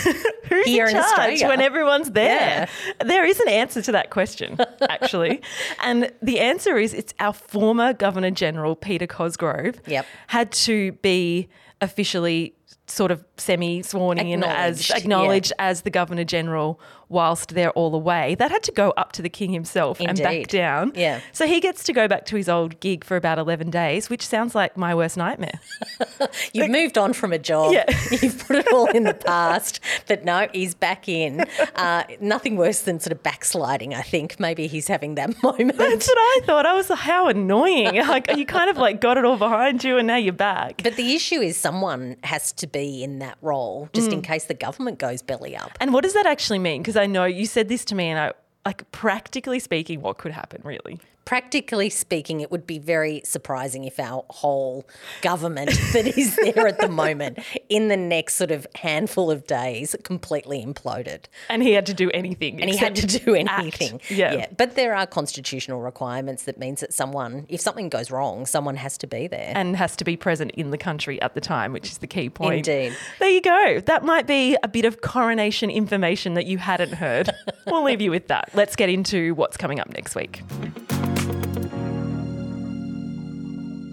Who's 0.48 0.66
Here 0.66 0.84
in 0.84 0.90
in 0.94 1.02
charge 1.02 1.08
Australia. 1.32 1.48
when 1.48 1.60
everyone's 1.62 2.10
there? 2.10 2.68
There 3.02 3.24
is 3.24 3.40
an 3.40 3.48
answer 3.48 3.80
to 3.80 3.92
that 3.92 4.10
question, 4.10 4.58
actually. 4.90 5.40
and 5.82 6.12
the 6.20 6.40
answer 6.40 6.76
is 6.76 6.92
it's 6.92 7.14
our 7.18 7.32
former 7.32 7.94
Governor 7.94 8.30
General, 8.32 8.76
Peter 8.76 9.06
Cosgrove, 9.06 9.80
Yep. 9.86 10.04
had 10.26 10.52
to 10.52 10.92
be 11.00 11.48
officially 11.82 12.54
sort 12.86 13.10
of 13.10 13.24
semi 13.36 13.82
sworn 13.82 14.18
in 14.18 14.44
as 14.44 14.90
Acknowledged, 14.90 15.52
yeah. 15.58 15.68
as 15.70 15.82
the 15.82 15.90
Governor 15.90 16.24
General 16.24 16.80
whilst 17.12 17.50
they're 17.50 17.70
all 17.72 17.94
away. 17.94 18.34
That 18.36 18.50
had 18.50 18.62
to 18.64 18.72
go 18.72 18.90
up 18.96 19.12
to 19.12 19.22
the 19.22 19.28
King 19.28 19.52
himself 19.52 20.00
and 20.00 20.18
back 20.18 20.48
down. 20.48 20.92
Yeah. 20.94 21.20
So 21.32 21.46
he 21.46 21.60
gets 21.60 21.84
to 21.84 21.92
go 21.92 22.08
back 22.08 22.24
to 22.26 22.36
his 22.36 22.48
old 22.48 22.80
gig 22.80 23.04
for 23.04 23.16
about 23.16 23.38
11 23.38 23.70
days, 23.70 24.08
which 24.08 24.26
sounds 24.26 24.54
like 24.54 24.76
my 24.76 24.94
worst 24.94 25.18
nightmare. 25.18 25.60
You've 26.54 26.70
moved 26.70 26.96
on 26.96 27.12
from 27.12 27.32
a 27.32 27.38
job. 27.38 27.74
Yeah. 27.74 27.84
You've 28.10 28.42
put 28.46 28.56
it 28.56 28.72
all 28.72 28.90
in 28.90 29.04
the 29.04 29.14
past. 29.14 29.80
But 30.08 30.24
no, 30.24 30.48
he's 30.52 30.74
back 30.74 31.06
in. 31.06 31.44
Uh, 31.76 32.04
nothing 32.20 32.56
worse 32.56 32.80
than 32.80 32.98
sort 32.98 33.12
of 33.12 33.22
backsliding, 33.22 33.94
I 33.94 34.02
think. 34.02 34.40
Maybe 34.40 34.66
he's 34.66 34.88
having 34.88 35.14
that 35.16 35.30
moment. 35.42 35.76
That's 35.76 36.08
what 36.08 36.18
I 36.18 36.40
thought. 36.44 36.64
I 36.64 36.72
was 36.72 36.88
like, 36.88 36.98
how 36.98 37.28
annoying. 37.28 37.94
Like 37.94 38.34
you 38.36 38.46
kind 38.46 38.70
of 38.70 38.78
like 38.78 39.02
got 39.02 39.18
it 39.18 39.24
all 39.26 39.36
behind 39.36 39.84
you 39.84 39.98
and 39.98 40.06
now 40.06 40.16
you're 40.16 40.32
back. 40.32 40.82
But 40.82 40.96
the 40.96 41.14
issue 41.14 41.40
is 41.40 41.58
someone 41.58 42.16
has 42.24 42.52
to 42.62 42.66
be 42.66 43.04
in 43.04 43.18
that 43.18 43.36
role 43.42 43.88
just 43.92 44.08
Mm. 44.10 44.14
in 44.14 44.22
case 44.22 44.44
the 44.46 44.54
government 44.54 44.98
goes 44.98 45.20
belly 45.22 45.54
up. 45.56 45.70
And 45.80 45.92
what 45.92 46.02
does 46.02 46.14
that 46.14 46.26
actually 46.26 46.58
mean? 46.58 46.80
Because 46.82 46.96
I 46.96 47.06
know 47.06 47.24
you 47.26 47.46
said 47.46 47.68
this 47.68 47.84
to 47.86 47.94
me 47.94 48.06
and 48.08 48.18
I 48.18 48.32
like 48.64 48.90
practically 48.92 49.58
speaking, 49.58 50.00
what 50.00 50.18
could 50.18 50.32
happen 50.32 50.60
really? 50.64 50.98
Practically 51.24 51.88
speaking, 51.88 52.40
it 52.40 52.50
would 52.50 52.66
be 52.66 52.78
very 52.78 53.22
surprising 53.24 53.84
if 53.84 54.00
our 54.00 54.24
whole 54.30 54.86
government 55.22 55.70
that 55.92 56.18
is 56.18 56.36
there 56.36 56.66
at 56.66 56.78
the 56.78 56.88
moment 56.88 57.38
in 57.68 57.88
the 57.88 57.96
next 57.96 58.34
sort 58.34 58.50
of 58.50 58.66
handful 58.76 59.30
of 59.30 59.46
days 59.46 59.94
completely 60.02 60.64
imploded. 60.64 61.24
And 61.48 61.62
he 61.62 61.72
had 61.72 61.86
to 61.86 61.94
do 61.94 62.10
anything. 62.10 62.60
and 62.60 62.68
he 62.68 62.76
had 62.76 62.96
to 62.96 63.06
do 63.06 63.34
anything. 63.34 64.00
Yeah. 64.08 64.46
But 64.56 64.74
there 64.74 64.94
are 64.94 65.06
constitutional 65.06 65.80
requirements 65.80 66.44
that 66.44 66.58
means 66.58 66.80
that 66.80 66.92
someone, 66.92 67.46
if 67.48 67.60
something 67.60 67.88
goes 67.88 68.10
wrong, 68.10 68.46
someone 68.46 68.76
has 68.76 68.98
to 68.98 69.06
be 69.06 69.26
there. 69.26 69.52
And 69.54 69.76
has 69.76 69.96
to 69.96 70.04
be 70.04 70.16
present 70.16 70.50
in 70.52 70.70
the 70.70 70.78
country 70.78 71.20
at 71.22 71.34
the 71.34 71.40
time, 71.40 71.72
which 71.72 71.90
is 71.90 71.98
the 71.98 72.06
key 72.06 72.28
point. 72.30 72.68
Indeed. 72.68 72.96
There 73.18 73.30
you 73.30 73.40
go. 73.40 73.80
That 73.86 74.04
might 74.04 74.26
be 74.26 74.56
a 74.62 74.68
bit 74.68 74.84
of 74.84 75.00
coronation 75.00 75.70
information 75.70 76.34
that 76.34 76.46
you 76.46 76.58
hadn't 76.58 76.94
heard. 76.94 77.30
we'll 77.66 77.84
leave 77.84 78.00
you 78.00 78.10
with 78.10 78.28
that. 78.28 78.50
Let's 78.54 78.76
get 78.76 78.88
into 78.88 79.34
what's 79.34 79.56
coming 79.56 79.80
up 79.80 79.88
next 79.90 80.14
week. 80.14 80.42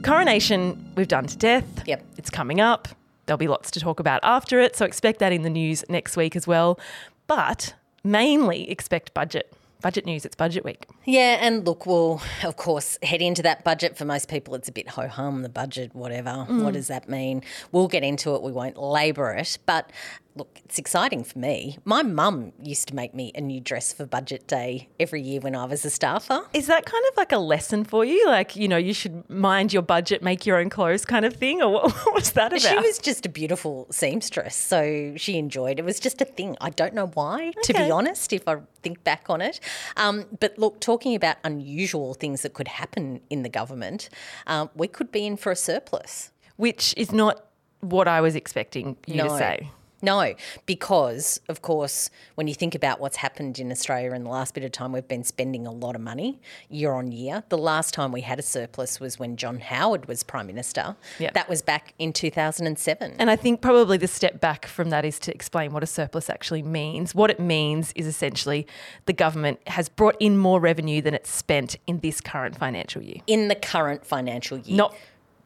Coronation, 0.03 0.93
we've 0.95 1.07
done 1.07 1.27
to 1.27 1.37
death. 1.37 1.83
Yep. 1.85 2.03
It's 2.17 2.29
coming 2.29 2.61
up. 2.61 2.87
There'll 3.25 3.37
be 3.37 3.47
lots 3.47 3.69
to 3.71 3.79
talk 3.79 3.99
about 3.99 4.21
after 4.23 4.59
it, 4.59 4.75
so 4.75 4.85
expect 4.85 5.19
that 5.19 5.31
in 5.31 5.43
the 5.43 5.49
news 5.49 5.83
next 5.89 6.17
week 6.17 6.35
as 6.35 6.47
well. 6.47 6.79
But 7.27 7.75
mainly 8.03 8.69
expect 8.71 9.13
budget 9.13 9.53
budget 9.81 10.05
news. 10.05 10.25
It's 10.25 10.35
budget 10.35 10.65
week. 10.65 10.87
Yeah, 11.05 11.37
and 11.39 11.65
look, 11.65 11.85
we'll 11.85 12.21
of 12.43 12.57
course 12.57 12.97
head 13.01 13.21
into 13.21 13.41
that 13.43 13.63
budget. 13.63 13.97
For 13.97 14.05
most 14.05 14.29
people, 14.29 14.55
it's 14.55 14.67
a 14.67 14.71
bit 14.71 14.89
ho 14.89 15.07
hum, 15.07 15.41
the 15.41 15.49
budget, 15.49 15.95
whatever. 15.95 16.31
What 16.31 16.49
mm. 16.49 16.73
does 16.73 16.87
that 16.87 17.09
mean? 17.09 17.43
We'll 17.71 17.87
get 17.87 18.03
into 18.03 18.35
it, 18.35 18.41
we 18.41 18.51
won't 18.51 18.77
labour 18.77 19.31
it. 19.31 19.57
But 19.65 19.91
look, 20.39 20.59
it's 20.65 20.79
exciting 20.79 21.23
for 21.23 21.37
me. 21.37 21.77
My 21.85 22.01
mum 22.01 22.53
used 22.63 22.87
to 22.87 22.95
make 22.95 23.13
me 23.13 23.31
a 23.35 23.41
new 23.41 23.59
dress 23.59 23.93
for 23.93 24.05
budget 24.05 24.47
day 24.47 24.87
every 24.99 25.21
year 25.21 25.41
when 25.41 25.55
I 25.55 25.65
was 25.65 25.85
a 25.85 25.89
staffer. 25.89 26.41
Is 26.53 26.67
that 26.67 26.85
kind 26.85 27.03
of 27.11 27.17
like 27.17 27.31
a 27.31 27.37
lesson 27.37 27.83
for 27.83 28.03
you? 28.05 28.25
Like, 28.25 28.55
you 28.55 28.67
know, 28.67 28.77
you 28.77 28.93
should 28.93 29.29
mind 29.29 29.73
your 29.73 29.81
budget, 29.81 30.23
make 30.23 30.45
your 30.45 30.57
own 30.57 30.69
clothes 30.69 31.05
kind 31.05 31.25
of 31.25 31.35
thing? 31.35 31.61
Or 31.61 31.71
what, 31.73 31.91
what 31.91 32.15
was 32.15 32.31
that 32.31 32.53
about? 32.53 32.61
She 32.61 32.75
was 32.75 32.97
just 32.97 33.25
a 33.25 33.29
beautiful 33.29 33.85
seamstress, 33.91 34.55
so 34.55 35.13
she 35.17 35.37
enjoyed 35.37 35.77
it. 35.77 35.79
It 35.79 35.85
was 35.85 35.99
just 35.99 36.21
a 36.21 36.25
thing. 36.25 36.57
I 36.61 36.69
don't 36.69 36.93
know 36.93 37.07
why, 37.07 37.51
to 37.63 37.73
be 37.73 37.91
honest, 37.91 38.33
if 38.33 38.47
I 38.47 38.57
think 38.81 39.03
back 39.03 39.25
on 39.29 39.41
it. 39.41 39.59
Um, 39.97 40.25
but 40.39 40.57
look, 40.57 40.79
talking 40.79 41.15
about 41.15 41.37
unusual 41.43 42.13
things 42.13 42.41
that 42.41 42.53
could 42.53 42.69
happen 42.69 43.19
in 43.29 43.43
the 43.43 43.49
government, 43.49 44.09
um, 44.47 44.69
we 44.73 44.87
could 44.87 45.11
be 45.11 45.25
in 45.25 45.35
for 45.37 45.51
a 45.51 45.55
surplus. 45.55 46.31
Which 46.55 46.93
is 46.97 47.11
not 47.11 47.45
what 47.81 48.07
I 48.07 48.21
was 48.21 48.35
expecting 48.35 48.97
you 49.05 49.23
to 49.23 49.29
say. 49.29 49.69
No, 50.01 50.33
because 50.65 51.41
of 51.49 51.61
course, 51.61 52.09
when 52.35 52.47
you 52.47 52.53
think 52.53 52.75
about 52.75 52.99
what's 52.99 53.17
happened 53.17 53.59
in 53.59 53.71
Australia 53.71 54.13
in 54.13 54.23
the 54.23 54.29
last 54.29 54.53
bit 54.53 54.63
of 54.63 54.71
time, 54.71 54.91
we've 54.91 55.07
been 55.07 55.23
spending 55.23 55.67
a 55.67 55.71
lot 55.71 55.95
of 55.95 56.01
money 56.01 56.39
year 56.69 56.93
on 56.93 57.11
year. 57.11 57.43
The 57.49 57.57
last 57.57 57.93
time 57.93 58.11
we 58.11 58.21
had 58.21 58.39
a 58.39 58.43
surplus 58.43 58.99
was 58.99 59.19
when 59.19 59.35
John 59.35 59.59
Howard 59.59 60.07
was 60.07 60.23
Prime 60.23 60.47
Minister. 60.47 60.95
Yeah. 61.19 61.31
That 61.33 61.49
was 61.49 61.61
back 61.61 61.93
in 61.99 62.13
2007. 62.13 63.15
And 63.19 63.29
I 63.29 63.35
think 63.35 63.61
probably 63.61 63.97
the 63.97 64.07
step 64.07 64.39
back 64.39 64.65
from 64.65 64.89
that 64.89 65.05
is 65.05 65.19
to 65.19 65.33
explain 65.33 65.71
what 65.71 65.83
a 65.83 65.87
surplus 65.87 66.29
actually 66.29 66.63
means. 66.63 67.13
What 67.13 67.29
it 67.29 67.39
means 67.39 67.91
is 67.93 68.07
essentially 68.07 68.67
the 69.05 69.13
government 69.13 69.59
has 69.67 69.89
brought 69.89 70.15
in 70.19 70.37
more 70.37 70.59
revenue 70.59 71.01
than 71.01 71.13
it's 71.13 71.29
spent 71.29 71.75
in 71.87 71.99
this 71.99 72.21
current 72.21 72.57
financial 72.57 73.01
year. 73.01 73.17
in 73.27 73.47
the 73.47 73.55
current 73.55 74.05
financial 74.05 74.57
year. 74.57 74.77
Not, 74.77 74.95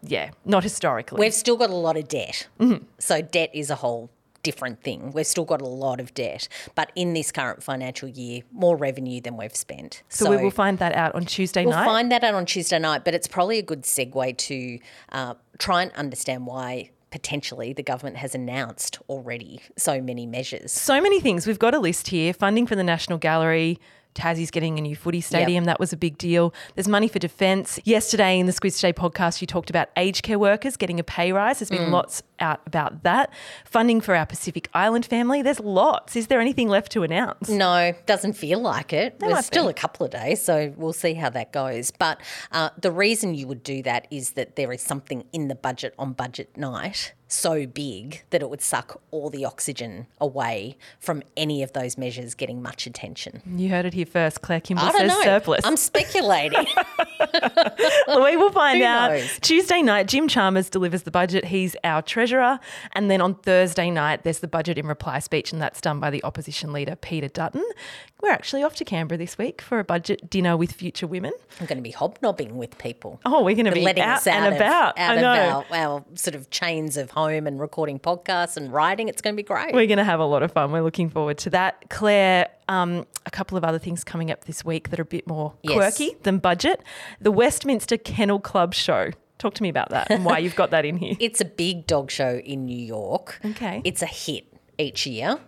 yeah, 0.02 0.32
not 0.46 0.64
historically. 0.64 1.20
We've 1.20 1.34
still 1.34 1.58
got 1.58 1.70
a 1.70 1.76
lot 1.76 1.98
of 1.98 2.08
debt. 2.08 2.48
Mm-hmm. 2.60 2.86
So 3.00 3.22
debt 3.22 3.50
is 3.54 3.70
a 3.70 3.76
whole 3.76 4.10
different 4.44 4.84
thing. 4.84 5.12
We've 5.12 5.26
still 5.26 5.46
got 5.46 5.62
a 5.62 5.68
lot 5.68 6.00
of 6.00 6.14
debt, 6.14 6.48
but 6.76 6.92
in 6.96 7.14
this 7.14 7.32
current 7.32 7.64
financial 7.64 8.10
year, 8.10 8.42
more 8.52 8.76
revenue 8.76 9.22
than 9.22 9.38
we've 9.38 9.56
spent. 9.56 10.04
so, 10.10 10.30
we 10.30 10.38
will 10.38 10.52
find 10.52 10.78
that 10.80 10.94
out 10.94 11.16
on 11.16 11.26
Tuesday 11.26 11.66
night. 11.66 11.86
We'll 11.86 11.94
find 11.94 12.12
that 12.12 12.24
out 12.24 12.36
on 12.36 12.46
Tuesday 12.46 12.80
night, 12.80 13.04
but 13.06 13.16
it's 13.16 13.28
probably 13.28 13.58
a 13.58 13.64
good 13.64 13.84
segue 13.84 14.38
to 14.38 14.80
uh, 15.12 15.34
try 15.58 15.82
and 15.82 15.92
understand 15.94 16.46
why 16.46 16.92
potentially 17.10 17.74
the 17.74 17.84
government 17.84 18.18
has 18.18 18.34
announced 18.34 18.98
already 19.08 19.62
so 19.78 20.02
many 20.02 20.26
measures. 20.26 20.72
so 20.72 21.00
many 21.00 21.20
things. 21.20 21.46
We've 21.46 21.60
got 21.60 21.76
a 21.76 21.80
list 21.80 22.08
here 22.08 22.34
funding 22.34 22.66
for 22.66 22.76
the 22.76 22.84
National 22.84 23.20
Gallery. 23.20 23.80
Tassie's 24.14 24.52
getting 24.52 24.78
a 24.78 24.82
new 24.82 24.96
footy 24.96 25.22
stadium. 25.22 25.66
That 25.66 25.80
was 25.80 25.94
a 25.94 25.98
big 25.98 26.18
deal. 26.18 26.54
There's 26.76 26.88
money 26.88 27.08
for 27.08 27.20
defence. 27.20 27.80
Yesterday 27.84 28.40
in 28.40 28.46
the 28.46 28.52
Squiz 28.52 28.76
Today 28.76 28.94
podcast, 28.94 29.42
you 29.42 29.48
talked 29.48 29.70
about 29.70 29.90
aged 29.98 30.24
care 30.24 30.40
workers 30.40 30.78
getting 30.78 31.00
a 31.00 31.04
pay 31.04 31.32
rise. 31.32 31.60
There's 31.60 31.70
been 31.70 31.92
lots 31.92 32.24
out 32.40 32.62
about 32.66 33.04
that. 33.04 33.32
Funding 33.66 34.02
for 34.02 34.16
our 34.16 34.26
Pacific 34.26 34.70
Island 34.74 35.06
family. 35.06 35.42
There's 35.42 35.60
lots. 35.60 36.16
Is 36.16 36.28
there 36.28 36.40
anything 36.42 36.70
left 36.70 36.92
to 36.94 37.04
announce? 37.04 37.50
No, 37.50 37.94
doesn't 38.06 38.34
feel 38.34 38.60
like 38.60 38.94
it. 38.94 39.20
might 39.20 39.30
There's 39.30 39.46
still 39.46 39.66
be. 39.66 39.72
a 39.72 39.74
couple 39.74 40.06
of 40.06 40.12
days, 40.12 40.44
so 40.44 40.74
we'll 40.78 40.94
see 40.94 41.14
how 41.14 41.30
that 41.30 41.52
goes. 41.52 41.92
But 41.92 42.22
uh, 42.52 42.70
the 42.80 42.92
reason 42.92 43.34
you 43.36 43.48
would 43.48 43.64
do 43.64 43.82
that 43.84 44.08
is 44.12 44.32
that 44.32 44.56
there 44.56 44.72
is 44.72 44.82
something 44.82 45.26
in 45.32 45.48
the 45.48 45.56
budget 45.56 45.94
on 45.98 46.14
budget 46.14 46.56
night 46.58 47.14
so 47.34 47.66
big 47.66 48.24
that 48.30 48.42
it 48.42 48.50
would 48.50 48.62
suck 48.62 49.02
all 49.12 49.30
the 49.30 49.44
oxygen 49.44 50.08
away 50.22 50.78
from 51.00 51.24
any 51.36 51.64
of 51.64 51.74
those 51.74 51.98
measures 51.98 52.36
getting 52.36 52.62
much 52.62 52.86
attention. 52.86 53.42
You 53.58 53.70
heard 53.70 53.86
it 53.86 53.94
here 53.94 54.06
first. 54.06 54.42
Claire 54.42 54.62
Kimball 54.62 54.86
I 54.86 54.92
don't 54.92 55.02
says 55.02 55.10
know. 55.10 55.24
surplus. 55.24 55.66
I'm 55.66 55.76
speculating. 55.78 56.66
we 58.08 58.38
will 58.38 58.52
find 58.52 58.80
Who 58.80 58.86
out. 58.86 59.12
knows? 59.12 59.40
Tuesday 59.42 59.82
night, 59.82 60.08
Jim 60.08 60.28
Chalmers 60.28 60.70
delivers 60.70 61.04
the 61.04 61.12
budget. 61.12 61.46
He's 61.46 61.76
our 61.84 62.02
treasurer. 62.02 62.60
And 62.94 63.10
then 63.10 63.20
on 63.20 63.36
Thursday 63.36 63.90
night, 63.90 64.24
there's 64.24 64.40
the 64.40 64.48
budget 64.48 64.78
in 64.78 64.86
reply 64.86 65.20
speech, 65.20 65.52
and 65.52 65.62
that's 65.62 65.82
done 65.82 66.00
by 66.00 66.12
the 66.12 66.24
opposition 66.24 66.72
leader, 66.72 66.96
Peter 66.96 67.28
Dutton. 67.28 67.66
We're 68.22 68.32
actually 68.32 68.64
off 68.64 68.76
to 68.76 68.86
Canberra 68.86 69.18
this 69.18 69.38
week 69.38 69.62
for 69.62 69.80
a 69.80 69.84
budget 69.84 70.30
dinner 70.30 70.56
with 70.56 70.72
future 70.72 71.08
women. 71.08 71.34
I'm 71.60 71.66
going 71.66 71.78
to 71.78 71.84
be 71.84 71.92
hobnobbing 71.92 72.58
with 72.58 72.78
people. 72.78 73.20
Oh, 73.26 73.44
we're 73.44 73.56
going 73.56 73.66
to 73.66 73.72
be 73.72 73.82
letting 73.82 74.04
out, 74.04 74.18
us 74.18 74.28
out 74.28 74.36
and 74.36 74.48
of, 74.48 74.54
about. 74.62 74.98
out 74.98 75.18
I 75.18 75.22
know. 75.22 75.32
of 75.60 75.72
our, 75.72 75.78
our 75.78 76.06
sort 76.16 76.36
of 76.36 76.50
chains 76.50 76.96
of 76.96 77.12
home 77.12 77.23
and 77.32 77.60
recording 77.60 78.00
podcasts 78.00 78.58
and 78.58 78.72
writing. 78.74 79.08
It's 79.08 79.22
going 79.22 79.34
to 79.34 79.38
be 79.38 79.44
great. 79.46 79.74
We're 79.74 79.88
going 79.88 79.98
to 79.98 80.04
have 80.04 80.20
a 80.20 80.26
lot 80.26 80.44
of 80.44 80.52
fun. 80.52 80.72
We're 80.72 80.82
looking 80.84 81.10
forward 81.10 81.38
to 81.40 81.50
that. 81.52 81.90
Claire, 81.90 82.50
um, 82.68 83.06
a 83.26 83.32
couple 83.32 83.58
of 83.58 83.64
other 83.64 83.80
things 83.80 84.04
coming 84.04 84.30
up 84.32 84.46
this 84.46 84.64
week 84.66 84.90
that 84.90 85.00
are 85.00 85.04
a 85.04 85.06
bit 85.06 85.26
more 85.28 85.54
Yes. 85.64 85.74
quirky 85.76 86.16
than 86.24 86.40
budget. 86.40 86.82
The 87.22 87.32
Westminster 87.32 87.98
Kennel 87.98 88.40
Club 88.40 88.74
show. 88.74 89.12
Talk 89.40 89.54
to 89.56 89.64
me 89.64 89.70
about 89.70 89.90
that 89.90 90.10
and 90.10 90.24
why 90.24 90.38
you've 90.38 90.56
got 90.56 90.72
that 90.72 90.86
in 90.86 90.98
here. 90.98 91.16
It's 91.20 91.42
a 91.42 91.46
big 91.46 91.88
dog 91.88 92.12
show 92.12 92.36
in 92.46 92.66
New 92.66 92.78
York. 92.78 93.40
Okay. 93.44 93.82
It's 93.84 94.02
a 94.02 94.06
hit 94.08 94.46
each 94.78 95.06
year. 95.08 95.40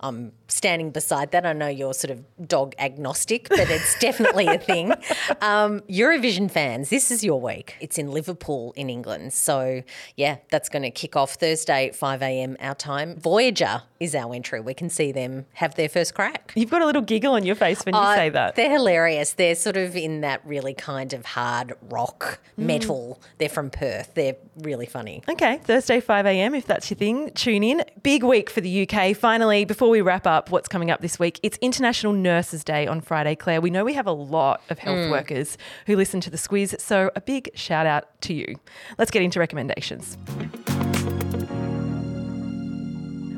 I'm 0.00 0.32
standing 0.48 0.90
beside 0.90 1.30
that. 1.32 1.44
I 1.46 1.52
know 1.52 1.68
you're 1.68 1.94
sort 1.94 2.10
of 2.10 2.22
dog 2.48 2.74
agnostic, 2.78 3.48
but 3.48 3.70
it's 3.70 3.98
definitely 3.98 4.46
a 4.46 4.58
thing. 4.58 4.92
Um, 5.40 5.80
Eurovision 5.88 6.50
fans, 6.50 6.90
this 6.90 7.10
is 7.10 7.24
your 7.24 7.40
week. 7.40 7.76
It's 7.80 7.98
in 7.98 8.10
Liverpool 8.10 8.72
in 8.76 8.88
England. 8.90 9.32
So, 9.32 9.82
yeah, 10.16 10.36
that's 10.50 10.68
going 10.68 10.82
to 10.82 10.90
kick 10.90 11.16
off 11.16 11.34
Thursday 11.34 11.88
at 11.88 11.96
5 11.96 12.22
a.m. 12.22 12.56
our 12.60 12.74
time. 12.74 13.16
Voyager 13.18 13.82
is 14.00 14.14
our 14.14 14.34
entry. 14.34 14.60
We 14.60 14.74
can 14.74 14.88
see 14.90 15.12
them 15.12 15.46
have 15.54 15.74
their 15.76 15.88
first 15.88 16.14
crack. 16.14 16.52
You've 16.56 16.70
got 16.70 16.82
a 16.82 16.86
little 16.86 17.02
giggle 17.02 17.32
on 17.34 17.44
your 17.44 17.54
face 17.56 17.84
when 17.84 17.94
you 17.94 18.00
Uh, 18.00 18.14
say 18.14 18.28
that. 18.30 18.54
They're 18.54 18.70
hilarious. 18.70 19.32
They're 19.32 19.54
sort 19.54 19.76
of 19.76 19.96
in 19.96 20.20
that 20.22 20.40
really 20.44 20.74
kind 20.74 21.12
of 21.12 21.24
hard 21.26 21.74
rock 21.90 22.38
Mm. 22.58 22.64
metal. 22.66 23.20
They're 23.38 23.48
from 23.48 23.70
Perth. 23.70 24.12
They're 24.14 24.36
really 24.62 24.86
funny. 24.86 25.22
Okay, 25.28 25.58
Thursday, 25.64 26.00
5 26.00 26.26
a.m. 26.26 26.54
If 26.54 26.66
that's 26.66 26.88
your 26.90 26.96
thing, 26.98 27.30
tune 27.34 27.64
in. 27.64 27.82
Big 28.02 28.22
week 28.22 28.48
for 28.50 28.60
the 28.60 28.82
UK. 28.88 29.14
Finally, 29.16 29.64
before 29.64 29.88
we 29.90 30.00
wrap 30.00 30.26
up, 30.26 30.33
what's 30.48 30.68
coming 30.68 30.90
up 30.90 31.00
this 31.00 31.18
week? 31.18 31.40
It's 31.42 31.58
International 31.60 32.12
Nurses 32.12 32.64
Day 32.64 32.86
on 32.86 33.00
Friday, 33.00 33.34
Claire. 33.34 33.60
We 33.60 33.70
know 33.70 33.84
we 33.84 33.94
have 33.94 34.06
a 34.06 34.12
lot 34.12 34.62
of 34.70 34.78
health 34.78 34.96
Mm. 34.98 35.10
workers 35.10 35.56
who 35.86 35.96
listen 35.96 36.20
to 36.22 36.30
the 36.30 36.36
squiz, 36.36 36.80
so 36.80 37.10
a 37.16 37.20
big 37.20 37.50
shout 37.54 37.86
out 37.86 38.20
to 38.22 38.34
you. 38.34 38.56
Let's 38.98 39.10
get 39.10 39.22
into 39.22 39.38
recommendations. 39.38 40.16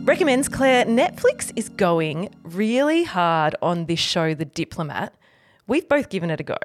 Recommends 0.04 0.48
Claire, 0.48 0.84
Netflix 0.84 1.52
is 1.56 1.68
going 1.68 2.32
really 2.44 3.02
hard 3.02 3.56
on 3.60 3.86
this 3.86 3.98
show, 3.98 4.34
The 4.34 4.44
Diplomat. 4.44 5.12
We've 5.66 5.88
both 5.88 6.10
given 6.10 6.30
it 6.30 6.38
a 6.38 6.44
go. 6.44 6.58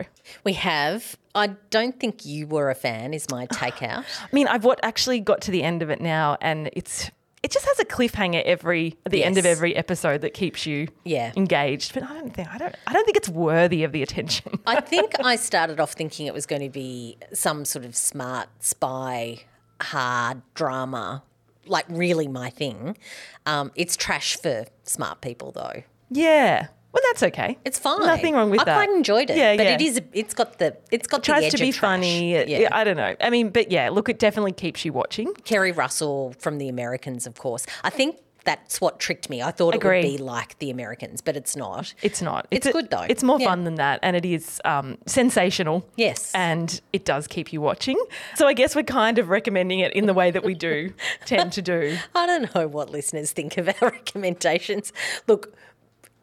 We 0.43 0.53
have. 0.53 1.17
I 1.33 1.47
don't 1.71 1.99
think 1.99 2.23
you 2.23 2.45
were 2.45 2.69
a 2.69 2.75
fan, 2.75 3.15
is 3.15 3.25
my 3.31 3.47
takeout. 3.47 4.03
I 4.21 4.27
mean, 4.31 4.47
I've 4.47 4.63
what 4.63 4.79
actually 4.83 5.19
got 5.21 5.41
to 5.41 5.51
the 5.51 5.63
end 5.63 5.81
of 5.81 5.89
it 5.89 5.99
now, 5.99 6.37
and 6.39 6.69
it's 6.73 7.09
it 7.43 7.51
just 7.51 7.65
has 7.65 7.79
a 7.79 7.85
cliffhanger 7.85 8.43
every 8.43 8.97
at 9.05 9.11
the 9.11 9.23
end 9.23 9.37
of 9.37 9.45
every 9.45 9.75
episode 9.75 10.21
that 10.21 10.33
keeps 10.33 10.65
you 10.65 10.87
Yeah. 11.03 11.31
engaged. 11.35 11.93
But 11.93 12.03
I 12.03 12.13
don't 12.13 12.33
think 12.33 12.47
I 12.53 12.57
don't 12.57 12.75
I 12.87 12.93
don't 12.93 13.05
think 13.05 13.17
it's 13.17 13.29
worthy 13.29 13.83
of 13.83 13.91
the 13.91 14.03
attention. 14.03 14.59
I 14.67 14.79
think 14.81 15.13
I 15.23 15.35
started 15.35 15.79
off 15.79 15.93
thinking 15.93 16.27
it 16.27 16.33
was 16.33 16.45
going 16.45 16.61
to 16.61 16.69
be 16.69 17.17
some 17.33 17.65
sort 17.65 17.83
of 17.85 17.95
smart 17.95 18.49
spy, 18.59 19.39
hard 19.81 20.41
drama, 20.53 21.23
like 21.65 21.85
really 21.89 22.27
my 22.27 22.49
thing. 22.49 22.97
Um, 23.45 23.71
it's 23.75 23.95
trash 23.97 24.37
for 24.37 24.65
smart 24.83 25.21
people, 25.21 25.51
though. 25.51 25.83
yeah, 26.09 26.67
well, 26.93 27.03
that's 27.07 27.23
okay. 27.23 27.57
It's 27.65 27.79
fine. 27.79 28.01
Nothing 28.01 28.33
wrong 28.35 28.49
with 28.49 28.61
I 28.61 28.63
that. 28.65 28.77
I 28.77 28.85
quite 28.85 28.95
enjoyed 28.95 29.29
it. 29.29 29.37
Yeah, 29.37 29.55
but 29.55 29.63
yeah. 29.65 29.75
it 29.75 29.81
is. 29.81 30.01
It's 30.13 30.33
got 30.33 30.59
the. 30.59 30.75
It's 30.91 31.07
got 31.07 31.21
the 31.21 31.25
Tries 31.27 31.43
edge 31.45 31.51
to 31.53 31.57
be 31.59 31.71
funny. 31.71 32.33
Yeah. 32.49 32.69
I 32.71 32.83
don't 32.83 32.97
know. 32.97 33.15
I 33.21 33.29
mean, 33.29 33.49
but 33.49 33.71
yeah, 33.71 33.89
look, 33.89 34.09
it 34.09 34.19
definitely 34.19 34.51
keeps 34.53 34.83
you 34.83 34.91
watching. 34.93 35.33
Keri 35.45 35.71
Russell 35.71 36.33
from 36.39 36.57
The 36.57 36.67
Americans, 36.67 37.25
of 37.25 37.35
course. 37.35 37.65
I 37.83 37.89
think 37.89 38.17
that's 38.43 38.81
what 38.81 38.99
tricked 38.99 39.29
me. 39.29 39.39
I 39.43 39.51
thought 39.51 39.75
Agree. 39.75 39.99
it 39.99 40.03
would 40.03 40.17
be 40.17 40.23
like 40.23 40.57
The 40.57 40.71
Americans, 40.71 41.21
but 41.21 41.37
it's 41.37 41.55
not. 41.55 41.93
It's 42.01 42.23
not. 42.23 42.47
It's 42.49 42.65
a- 42.65 42.71
good 42.71 42.89
though. 42.89 43.05
It's 43.07 43.21
more 43.23 43.39
Yeah. 43.39 43.49
fun 43.49 43.65
than 43.65 43.75
that, 43.75 43.99
and 44.01 44.15
it 44.15 44.25
is 44.25 44.59
um, 44.65 44.97
sensational. 45.05 45.87
Yes. 45.95 46.31
and 46.33 46.81
it 46.91 47.05
does 47.05 47.27
keep 47.27 47.53
you 47.53 47.61
watching. 47.61 48.03
So 48.35 48.47
I 48.47 48.53
guess 48.53 48.75
we're 48.75 48.81
kind 48.83 49.19
of 49.19 49.29
recommending 49.29 49.79
it 49.79 49.93
in 49.93 50.07
the 50.07 50.13
way 50.15 50.31
that 50.31 50.43
we 50.43 50.55
do 50.55 50.91
tend 51.25 51.53
to 51.53 51.61
do. 51.61 51.97
I 52.15 52.25
don't 52.25 52.53
know 52.55 52.67
what 52.67 52.89
listeners 52.89 53.31
think 53.31 53.57
of 53.57 53.67
our 53.69 53.75
recommendations. 53.91 54.91
Look, 55.27 55.53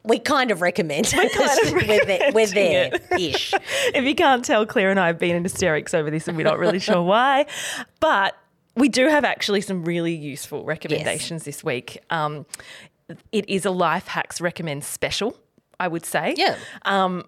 we 0.04 0.18
kind 0.18 0.50
of 0.50 0.60
recommend 0.60 1.06
it. 1.12 1.32
kind 1.32 1.82
of 1.82 1.88
we're 1.88 2.04
there, 2.04 2.32
we're 2.32 2.46
there 2.46 2.90
ish. 3.18 3.52
if 3.94 4.04
you 4.04 4.14
can't 4.14 4.44
tell, 4.44 4.64
Claire 4.66 4.90
and 4.90 4.98
I 4.98 5.08
have 5.08 5.18
been 5.18 5.36
in 5.36 5.42
hysterics 5.42 5.94
over 5.94 6.10
this 6.10 6.28
and 6.28 6.36
we're 6.36 6.44
not 6.44 6.58
really 6.58 6.78
sure 6.78 7.02
why. 7.02 7.46
But 8.00 8.36
we 8.74 8.88
do 8.88 9.08
have 9.08 9.24
actually 9.24 9.60
some 9.60 9.84
really 9.84 10.14
useful 10.14 10.64
recommendations 10.64 11.44
this 11.44 11.64
week. 11.64 11.98
Um, 12.10 12.46
it 13.32 13.48
is 13.48 13.64
a 13.64 13.70
Life 13.70 14.06
Hacks 14.06 14.40
Recommend 14.40 14.84
special, 14.84 15.36
I 15.80 15.88
would 15.88 16.04
say. 16.04 16.34
Yeah. 16.36 16.56
Um, 16.84 17.24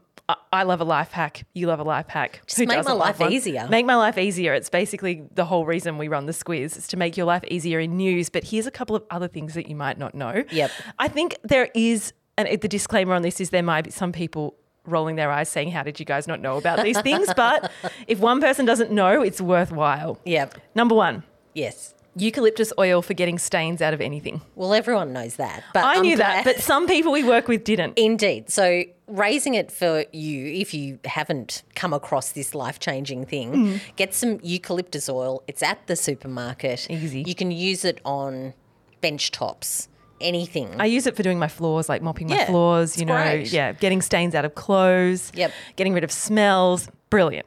I- 0.53 0.63
love 0.63 0.81
a 0.81 0.85
life 0.85 1.11
hack. 1.11 1.45
You 1.55 1.67
love 1.67 1.81
a 1.81 1.85
life 1.85 2.09
hack. 2.09 2.43
Just 2.47 2.59
make 2.61 2.85
my 2.85 2.93
life 2.93 3.21
easier. 3.21 3.67
Make 3.69 3.87
my 3.87 3.97
life 3.97 4.19
easier. 4.19 4.55
It's 4.55 4.71
basically 4.71 5.25
the 5.35 5.45
whole 5.45 5.67
reason 5.67 5.99
we 5.99 6.09
run 6.09 6.27
the 6.27 6.33
squiz 6.33 6.77
is 6.77 6.87
to 6.89 6.97
make 6.97 7.17
your 7.17 7.27
life 7.27 7.43
easier 7.49 7.81
in 7.81 7.97
news. 7.97 8.29
But 8.29 8.45
here's 8.45 8.67
a 8.67 8.71
couple 8.71 8.95
of 8.95 9.05
other 9.11 9.27
things 9.29 9.55
that 9.55 9.69
you 9.69 9.75
might 9.75 9.99
not 9.99 10.15
know. 10.15 10.45
Yep. 10.51 10.71
I 10.99 11.09
think 11.09 11.37
there 11.43 11.69
is, 11.75 12.13
and 12.47 12.61
the 12.61 12.69
disclaimer 12.69 13.15
on 13.15 13.23
this 13.23 13.41
is 13.41 13.51
there 13.51 13.63
might 13.63 13.83
be 13.85 13.91
some 13.91 14.13
people 14.13 14.55
rolling 14.87 15.17
their 15.17 15.31
eyes 15.31 15.49
saying, 15.49 15.71
How 15.71 15.83
did 15.83 15.99
you 16.01 16.07
guys 16.07 16.27
not 16.27 16.41
know 16.41 16.57
about 16.57 16.83
these 16.83 17.01
things? 17.09 17.29
But 17.37 17.71
if 18.07 18.19
one 18.19 18.41
person 18.41 18.65
doesn't 18.67 18.91
know, 18.91 19.23
it's 19.23 19.41
worthwhile. 19.41 20.19
Yep. 20.25 20.55
Number 20.75 20.95
one, 20.95 21.23
Yes. 21.55 21.95
eucalyptus 22.17 22.73
oil 22.79 23.03
for 23.03 23.15
getting 23.15 23.39
stains 23.39 23.81
out 23.83 23.95
of 23.95 24.01
anything. 24.01 24.41
Well, 24.57 24.75
everyone 24.75 25.13
knows 25.13 25.37
that. 25.37 25.63
But 25.75 25.85
I 25.85 25.95
I'm 25.97 26.03
knew 26.03 26.17
that, 26.17 26.45
but 26.45 26.59
some 26.61 26.87
people 26.87 27.13
we 27.13 27.23
work 27.25 27.47
with 27.49 27.63
didn't. 27.65 27.99
Indeed. 27.99 28.51
So 28.51 28.83
raising 29.07 29.55
it 29.55 29.71
for 29.73 30.05
you, 30.13 30.47
if 30.47 30.73
you 30.75 30.99
haven't 31.05 31.63
come 31.75 31.93
across 31.93 32.33
this 32.33 32.55
life 32.55 32.79
changing 32.81 33.27
thing, 33.27 33.53
Mm. 33.53 33.81
get 33.97 34.15
some 34.15 34.39
eucalyptus 34.43 35.09
oil. 35.09 35.43
It's 35.47 35.63
at 35.63 35.87
the 35.87 35.97
supermarket. 35.97 36.89
Easy. 36.91 37.23
You 37.27 37.35
can 37.35 37.51
use 37.51 37.85
it 37.85 38.01
on 38.05 38.55
bench 39.01 39.31
tops, 39.31 39.89
anything. 40.21 40.69
I 40.81 40.87
use 40.87 41.07
it 41.07 41.17
for 41.17 41.23
doing 41.23 41.39
my 41.39 41.49
floors, 41.49 41.89
like 41.89 42.03
mopping 42.03 42.29
my 42.29 42.37
Yeah, 42.37 42.47
floors, 42.47 42.99
you 42.99 43.05
know, 43.05 43.15
great. 43.15 43.53
yeah, 43.53 43.73
getting 43.73 44.03
stains 44.03 44.35
out 44.35 44.45
of 44.45 44.55
clothes, 44.55 45.33
Yep. 45.35 45.53
getting 45.77 45.93
rid 45.95 46.05
of 46.05 46.13
smells. 46.13 46.89
Brilliant. 47.11 47.47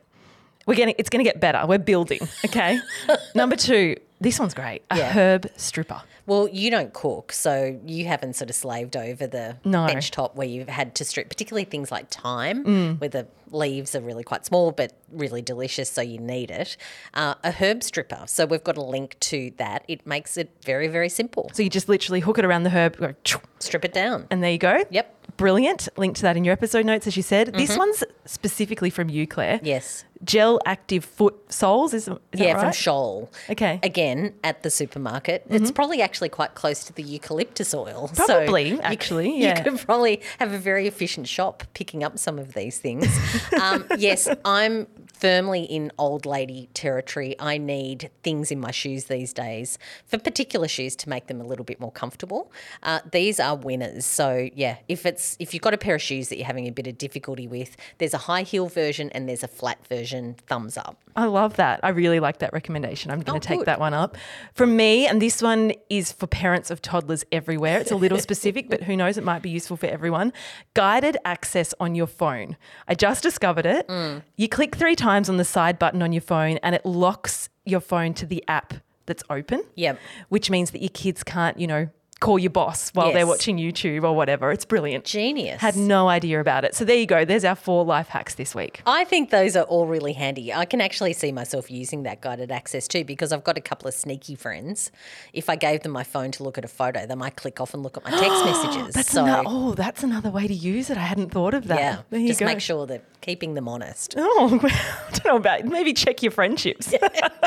We're 0.66 0.76
getting 0.76 0.96
it's 0.98 1.10
going 1.10 1.24
to 1.24 1.30
get 1.30 1.40
better. 1.42 1.66
We're 1.68 1.78
building, 1.78 2.22
okay? 2.46 2.80
Number 3.36 3.56
2, 3.56 3.96
this 4.24 4.40
one's 4.40 4.54
great. 4.54 4.82
A 4.90 4.98
Yeah. 4.98 5.14
herb 5.14 5.52
stripper. 5.56 6.02
well, 6.26 6.48
you 6.48 6.72
don't 6.72 6.94
cook, 6.94 7.32
so 7.34 7.78
you 7.86 8.06
haven't 8.06 8.34
sort 8.36 8.50
of 8.50 8.56
slaved 8.56 8.96
over 8.96 9.28
the 9.28 9.58
No. 9.66 9.86
bench 9.86 10.10
top 10.12 10.36
where 10.36 10.48
you've 10.48 10.70
had 10.70 10.96
to 10.96 11.04
strip, 11.06 11.28
particularly 11.30 11.66
things 11.66 11.92
like 11.92 12.10
thyme, 12.10 12.64
Mm. 12.64 13.00
where 13.02 13.10
the 13.10 13.28
leaves 13.52 13.94
are 13.94 14.00
really 14.02 14.24
quite 14.24 14.46
small 14.46 14.72
but 14.72 14.94
really 15.12 15.42
delicious, 15.42 15.90
so 15.92 16.02
you 16.02 16.18
need 16.18 16.50
it. 16.50 16.76
Uh, 17.14 17.36
a 17.44 17.52
herb 17.52 17.84
stripper. 17.84 18.24
So 18.26 18.46
we've 18.46 18.64
got 18.64 18.78
a 18.78 18.82
link 18.82 19.18
to 19.20 19.52
that. 19.58 19.84
It 19.88 20.08
makes 20.08 20.38
it 20.38 20.50
very, 20.64 20.88
very 20.88 21.10
simple. 21.10 21.52
So 21.54 21.62
you 21.62 21.70
just 21.70 21.88
literally 21.90 22.22
hook 22.22 22.40
it 22.40 22.46
around 22.46 22.64
the 22.64 22.70
herb, 22.72 22.98
go, 22.98 23.14
Strip 23.60 23.86
it 23.86 23.94
down. 23.94 24.26
and 24.32 24.42
there 24.42 24.52
you 24.52 24.58
go. 24.58 24.84
Yep. 24.90 25.23
Brilliant. 25.44 25.90
Link 25.98 26.16
to 26.16 26.22
that 26.22 26.38
in 26.38 26.46
your 26.46 26.54
episode 26.54 26.86
notes, 26.86 27.06
as 27.06 27.18
you 27.18 27.24
said. 27.24 27.54
This 27.54 27.78
one's 27.78 28.02
specifically 28.24 28.90
from 28.90 29.10
you, 29.10 29.28
Claire. 29.28 29.60
Yes. 29.62 30.06
Gel 30.24 30.60
Activ 30.66 31.04
foot 31.04 31.36
soles. 31.52 31.94
Is, 31.94 32.08
is 32.08 32.18
Yeah, 32.34 32.54
that 32.54 32.62
from? 32.62 32.70
Scholl. 32.72 33.28
Okay. 33.50 33.74
Mm-hmm. 33.76 33.86
Again, 33.86 34.34
at 34.46 34.64
the 34.64 34.70
supermarket. 34.70 35.46
It's 35.50 35.70
probably 35.70 36.02
actually 36.02 36.30
quite 36.30 36.56
close 36.56 36.86
to 36.86 36.94
the 36.94 37.04
eucalyptus 37.04 37.74
oil. 37.74 38.10
Probably, 38.16 38.70
you 38.70 38.78
c- 38.78 38.84
actually, 38.84 39.30
You 39.36 39.44
yeah. 39.48 39.62
could 39.62 39.78
probably 39.80 40.22
have 40.40 40.54
a 40.54 40.58
very 40.58 40.88
efficient 40.88 41.28
shop 41.28 41.64
picking 41.74 42.06
up 42.06 42.18
some 42.18 42.40
of 42.40 42.54
these 42.54 42.80
things. 42.80 43.06
um, 43.62 43.86
yes, 43.98 44.30
I'm 44.46 44.88
firmly 45.28 45.64
in 45.64 45.90
old 45.98 46.26
lady 46.26 46.68
territory. 46.74 47.34
I 47.40 47.58
need 47.58 48.10
things 48.24 48.52
in 48.52 48.60
my 48.60 48.72
shoes 48.72 49.06
these 49.06 49.32
days, 49.32 49.78
for 50.06 50.18
particular 50.18 50.68
shoes 50.68 50.98
to 50.98 51.08
make 51.08 51.28
them 51.28 51.40
a 51.40 51.46
little 51.46 51.64
bit 51.64 51.80
more 51.80 51.94
comfortable. 51.94 52.52
Uh, 52.84 53.00
these 53.10 53.40
are 53.40 53.56
winners. 53.56 54.04
So 54.04 54.50
yeah, 54.54 54.76
if 54.90 55.06
it's 55.06 55.38
if 55.40 55.54
you've 55.54 55.64
got 55.64 55.74
a 55.74 55.78
pair 55.78 55.96
of 55.96 56.02
shoes 56.02 56.28
that 56.28 56.36
you're 56.38 56.46
having 56.46 56.68
a 56.68 56.72
bit 56.72 56.88
of 56.88 56.98
difficulty 56.98 57.48
with, 57.48 57.78
there's 58.00 58.14
a 58.14 58.18
high 58.30 58.42
heel 58.42 58.68
version 58.68 59.10
and 59.12 59.30
there's 59.30 59.44
a 59.44 59.48
flat 59.48 59.88
version. 59.88 60.36
Thumbs 60.48 60.76
up. 60.78 60.98
I 61.16 61.24
love 61.26 61.56
that. 61.56 61.80
I 61.84 61.90
really 61.90 62.20
like 62.20 62.40
that 62.40 62.52
recommendation. 62.52 63.10
I'm 63.10 63.22
going 63.22 63.38
Oh, 63.38 63.40
to 63.40 63.48
take 63.48 63.60
good. 63.60 63.68
that 63.68 63.80
one 63.80 63.94
up. 63.94 64.18
From 64.54 64.76
me, 64.76 65.08
and 65.08 65.22
this 65.22 65.42
one 65.42 65.72
is 65.90 66.12
for 66.12 66.28
parents 66.28 66.70
of 66.70 66.82
toddlers 66.82 67.24
everywhere. 67.32 67.80
It's 67.80 67.92
a 67.92 67.96
little 67.96 68.18
specific, 68.30 68.68
but 68.70 68.84
who 68.84 68.98
knows, 68.98 69.18
it 69.18 69.24
might 69.24 69.42
be 69.42 69.50
useful 69.52 69.78
for 69.78 69.86
everyone. 69.86 70.34
Guided 70.74 71.16
access 71.24 71.74
on 71.80 71.96
your 71.96 72.08
phone. 72.08 72.58
I 72.90 72.96
just 72.96 73.24
discovered 73.24 73.66
it. 73.68 73.88
Mm. 73.88 74.24
You 74.36 74.50
click 74.50 74.76
three 74.76 74.96
times 74.96 75.13
on 75.30 75.38
the 75.38 75.46
side 75.46 75.80
button 75.80 76.02
on 76.02 76.12
your 76.12 76.22
phone, 76.22 76.58
and 76.64 76.76
it 76.76 76.86
locks 76.86 77.50
your 77.66 77.80
phone 77.80 78.14
to 78.16 78.26
the 78.26 78.44
app 78.48 78.74
that's 79.06 79.24
open. 79.30 79.64
Yep. 79.76 80.00
Which 80.30 80.50
means 80.50 80.72
that 80.72 80.82
your 80.82 80.90
kids 80.90 81.24
can't, 81.24 81.60
you 81.60 81.68
know, 81.68 81.90
call 82.20 82.40
your 82.40 82.50
boss 82.50 82.90
while 82.92 83.12
they're 83.12 83.28
watching 83.28 83.58
YouTube 83.58 84.04
or 84.04 84.14
whatever. 84.14 84.52
It's 84.52 84.66
brilliant. 84.66 85.06
Genius. 85.06 85.62
Had 85.62 85.76
no 85.76 86.08
idea 86.08 86.40
about 86.40 86.64
it. 86.64 86.76
So 86.76 86.86
there 86.86 86.96
you 86.96 87.06
go. 87.06 87.26
There's 87.26 87.46
our 87.46 87.56
four 87.56 87.84
life 87.86 88.08
hacks 88.10 88.36
this 88.36 88.56
week. 88.56 88.82
I 88.86 89.04
think 89.04 89.30
those 89.30 89.56
are 89.56 89.64
all 89.66 89.88
really 89.88 90.14
handy. 90.14 90.54
I 90.54 90.66
can 90.66 90.82
actually 90.82 91.14
see 91.14 91.32
myself 91.32 91.70
using 91.70 92.04
that 92.04 92.22
guided 92.22 92.52
access 92.52 92.88
too 92.88 93.04
because 93.04 93.32
I've 93.32 93.44
got 93.44 93.58
a 93.58 93.62
couple 93.62 93.88
of 93.88 93.94
sneaky 93.94 94.36
friends. 94.36 94.92
If 95.34 95.50
I 95.50 95.56
gave 95.56 95.84
them 95.84 95.92
my 95.92 96.04
phone 96.04 96.32
to 96.32 96.44
look 96.44 96.58
at 96.58 96.66
a 96.66 96.70
photo, 96.70 97.06
they 97.06 97.16
might 97.16 97.36
click 97.36 97.60
off 97.60 97.74
and 97.74 97.84
look 97.84 97.98
at 97.98 98.04
my 98.04 98.12
text 98.12 98.46
messages. 98.46 98.94
That's 98.94 99.12
so, 99.12 99.26
oh, 99.46 99.74
that's 99.74 100.04
another 100.04 100.32
way 100.32 100.48
to 100.48 100.54
use 100.54 100.90
it. 100.90 100.98
I 100.98 101.02
hadn't 101.02 101.32
thought 101.32 101.54
of 101.54 101.68
that. 101.68 101.80
yeah, 101.80 102.02
There 102.10 102.20
you 102.20 102.28
just 102.28 102.40
go. 102.40 102.46
make 102.46 102.62
sure 102.62 102.86
that 102.88 103.04
keeping 103.24 103.54
them 103.56 103.68
honest. 103.68 104.16
Oh, 104.26 104.48
well, 104.64 104.72
I 104.72 105.12
don't 105.12 105.26
know 105.26 105.36
about 105.36 105.66
maybe 105.66 105.94
check 105.94 106.24
your 106.24 106.32
friendships. 106.32 106.94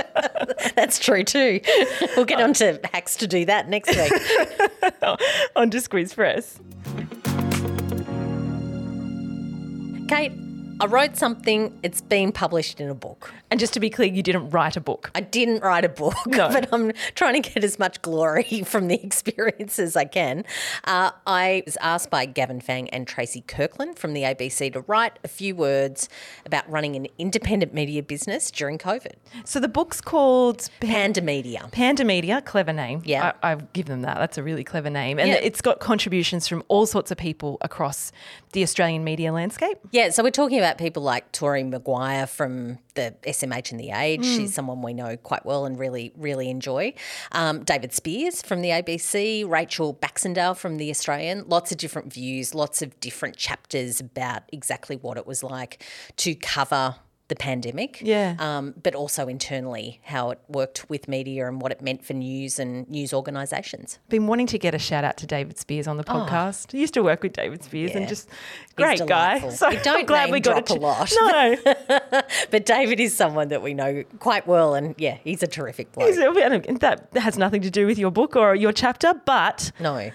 That's 0.75 0.99
true 0.99 1.25
too. 1.25 1.61
We'll 2.15 2.27
get 2.27 2.39
oh. 2.39 2.45
on 2.45 2.53
to 2.55 2.79
hacks 2.93 3.17
to 3.17 3.27
do 3.27 3.45
that 3.47 3.69
next 3.69 3.97
week. 3.97 4.13
on 5.57 5.71
Squiz 5.79 6.15
Press. 6.15 6.59
Kate, 10.09 10.33
I 10.79 10.85
wrote 10.87 11.17
something, 11.17 11.79
it's 11.83 12.03
been 12.03 12.33
published 12.33 12.81
in 12.81 12.91
a 12.91 12.95
book. 12.95 13.33
And 13.51 13.59
just 13.59 13.73
to 13.75 13.81
be 13.81 13.89
clear, 13.89 14.13
you 14.13 14.23
didn't 14.23 14.51
write 14.51 14.77
a 14.77 14.81
book. 14.81 15.11
I 15.15 15.21
didn't 15.21 15.63
write 15.63 15.85
a 15.85 15.89
book, 15.89 16.15
No. 16.27 16.49
but 16.53 16.69
I'm 16.73 16.93
trying 17.15 17.41
to 17.41 17.49
get 17.51 17.65
as 17.65 17.79
much 17.79 18.03
glory 18.03 18.63
from 18.67 18.89
the 18.89 19.03
experience 19.03 19.79
as 19.79 19.97
I 19.97 20.05
can. 20.05 20.45
Uh, 20.85 21.13
I 21.27 21.63
was 21.65 21.79
asked 21.81 22.11
by 22.11 22.27
Gavin 22.27 22.61
Fang 22.61 22.91
and 22.91 23.07
Tracy 23.07 23.43
Kirkland 23.47 23.99
from 23.99 24.13
the 24.13 24.23
ABC 24.23 24.71
to 24.75 24.81
write 24.83 25.19
a 25.25 25.29
few 25.29 25.55
words 25.55 26.11
about 26.45 26.69
running 26.71 26.95
an 26.95 27.07
independent 27.19 27.73
media 27.73 28.03
business 28.03 28.51
during 28.51 28.77
COVID. 28.77 29.13
So 29.45 29.61
the 29.61 29.69
book's 29.69 30.03
called 30.03 30.69
Pandemedia. 30.81 31.71
Panda 31.73 32.05
Media, 32.05 32.43
clever 32.43 32.75
name. 32.75 33.01
Yeah. 33.07 33.33
I, 33.43 33.53
I 33.53 33.55
give 33.73 33.87
them 33.87 34.03
that. 34.03 34.19
That's 34.19 34.37
a 34.37 34.43
really 34.43 34.65
clever 34.65 34.91
name. 34.91 35.19
And 35.19 35.29
Yeah. 35.29 35.37
it's 35.37 35.63
got 35.63 35.81
contributions 35.81 36.47
from 36.49 36.63
all 36.69 36.85
sorts 36.85 37.11
of 37.11 37.17
people 37.17 37.57
across 37.63 38.13
the 38.53 38.63
Australian 38.63 39.05
media 39.05 39.33
landscape. 39.33 39.79
Yeah, 39.91 40.11
so 40.11 40.23
we're 40.23 40.31
talking 40.31 40.59
about 40.59 40.66
people 40.75 41.03
like 41.03 41.33
Tory 41.33 41.63
Maguire 41.65 42.27
from 42.27 42.79
the 42.95 43.15
SMH 43.23 43.71
and 43.71 43.81
the 43.81 43.91
Age. 43.91 44.25
Hmm. 44.25 44.37
She's 44.37 44.55
someone 44.55 44.83
we 44.83 44.95
know 44.95 45.17
quite 45.17 45.47
well 45.47 45.65
and 45.65 45.79
really, 45.79 46.13
really 46.17 46.51
enjoy. 46.51 46.95
Um, 47.33 47.65
David 47.65 47.93
Speers 47.93 48.43
from 48.43 48.61
the 48.63 48.71
ABC, 48.71 49.49
Rachel 49.49 49.93
Baxendale 49.93 50.55
from 50.55 50.79
the 50.79 50.91
Australian. 50.91 51.45
Lots 51.47 51.73
of 51.73 51.79
different 51.79 52.13
views, 52.13 52.55
lots 52.55 52.83
of 52.83 52.99
different 53.01 53.37
chapters 53.37 54.01
about 54.01 54.43
exactly 54.53 54.97
what 54.97 55.17
it 55.17 55.27
was 55.27 55.43
like 55.43 55.83
to 56.17 56.35
cover 56.35 56.97
the 57.29 57.37
pandemic. 57.37 58.01
Yeah. 58.03 58.37
Um, 58.39 58.75
but 58.83 58.95
also 58.95 59.27
internally 59.27 60.01
how 60.05 60.31
it 60.31 60.41
worked 60.49 60.89
with 60.89 61.09
media 61.09 61.49
and 61.49 61.61
what 61.61 61.73
it 61.73 61.83
meant 61.83 62.05
for 62.05 62.13
news 62.13 62.59
and 62.59 62.89
news 62.89 63.13
organisations. 63.13 63.99
Been 64.09 64.27
wanting 64.27 64.47
to 64.49 64.59
get 64.59 64.75
a 64.75 64.79
shout 64.79 65.05
out 65.05 65.17
to 65.19 65.27
David 65.27 65.59
Speers 65.59 65.87
on 65.89 65.97
the 65.97 66.05
podcast. 66.05 66.75
I 66.75 66.79
used 66.79 66.95
to 66.95 67.03
work 67.03 67.23
with 67.23 67.33
David 67.33 67.65
Speers 67.65 67.93
and 67.95 68.07
just 68.07 68.29
great 68.77 69.05
guy. 69.07 69.49
So 69.51 69.69
We 69.69 69.77
don't 69.79 70.01
I'm 70.01 70.07
glad 70.07 70.31
we 70.31 70.41
got 70.41 70.67
drop 70.67 70.79
a 70.79 70.81
lot. 70.81 71.13
No, 71.21 71.57
But 72.51 72.67
David 72.67 73.01
is 73.01 73.15
someone 73.15 73.49
that 73.49 73.63
we 73.63 73.75
know 73.75 74.05
quite 74.19 74.47
well, 74.47 74.75
and 74.75 74.95
yeah, 74.99 75.19
he's 75.25 75.43
a 75.43 75.47
terrific 75.47 75.93
bloke. 75.93 76.17
And 76.17 76.81
that 76.81 77.09
has 77.15 77.37
nothing 77.37 77.63
to 77.63 77.71
do 77.71 77.87
with 77.87 77.99
your 77.99 78.11
book 78.11 78.37
or 78.37 78.55
your 78.55 78.73
chapter, 78.73 79.15
but 79.25 79.73
No. 79.81 80.11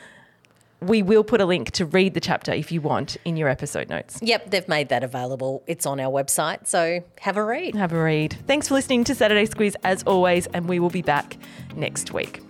We 0.81 1.03
will 1.03 1.23
put 1.23 1.41
a 1.41 1.45
link 1.45 1.71
to 1.71 1.85
read 1.85 2.15
the 2.15 2.19
chapter 2.19 2.51
if 2.51 2.71
you 2.71 2.81
want 2.81 3.17
in 3.23 3.37
your 3.37 3.49
episode 3.49 3.87
notes. 3.87 4.17
Yep, 4.21 4.49
they've 4.49 4.67
made 4.67 4.89
that 4.89 5.03
available. 5.03 5.63
It's 5.67 5.85
on 5.85 5.99
our 5.99 6.11
website, 6.11 6.65
so 6.65 7.03
have 7.19 7.37
a 7.37 7.43
read. 7.43 7.75
Have 7.75 7.93
a 7.93 8.01
read. 8.01 8.35
Thanks 8.47 8.67
for 8.67 8.73
listening 8.73 9.03
to 9.03 9.13
Saturday 9.13 9.45
Squiz 9.45 9.75
as 9.83 10.01
always, 10.03 10.47
and 10.47 10.67
we 10.67 10.79
will 10.79 10.89
be 10.89 11.03
back 11.03 11.37
next 11.75 12.13
week. 12.13 12.41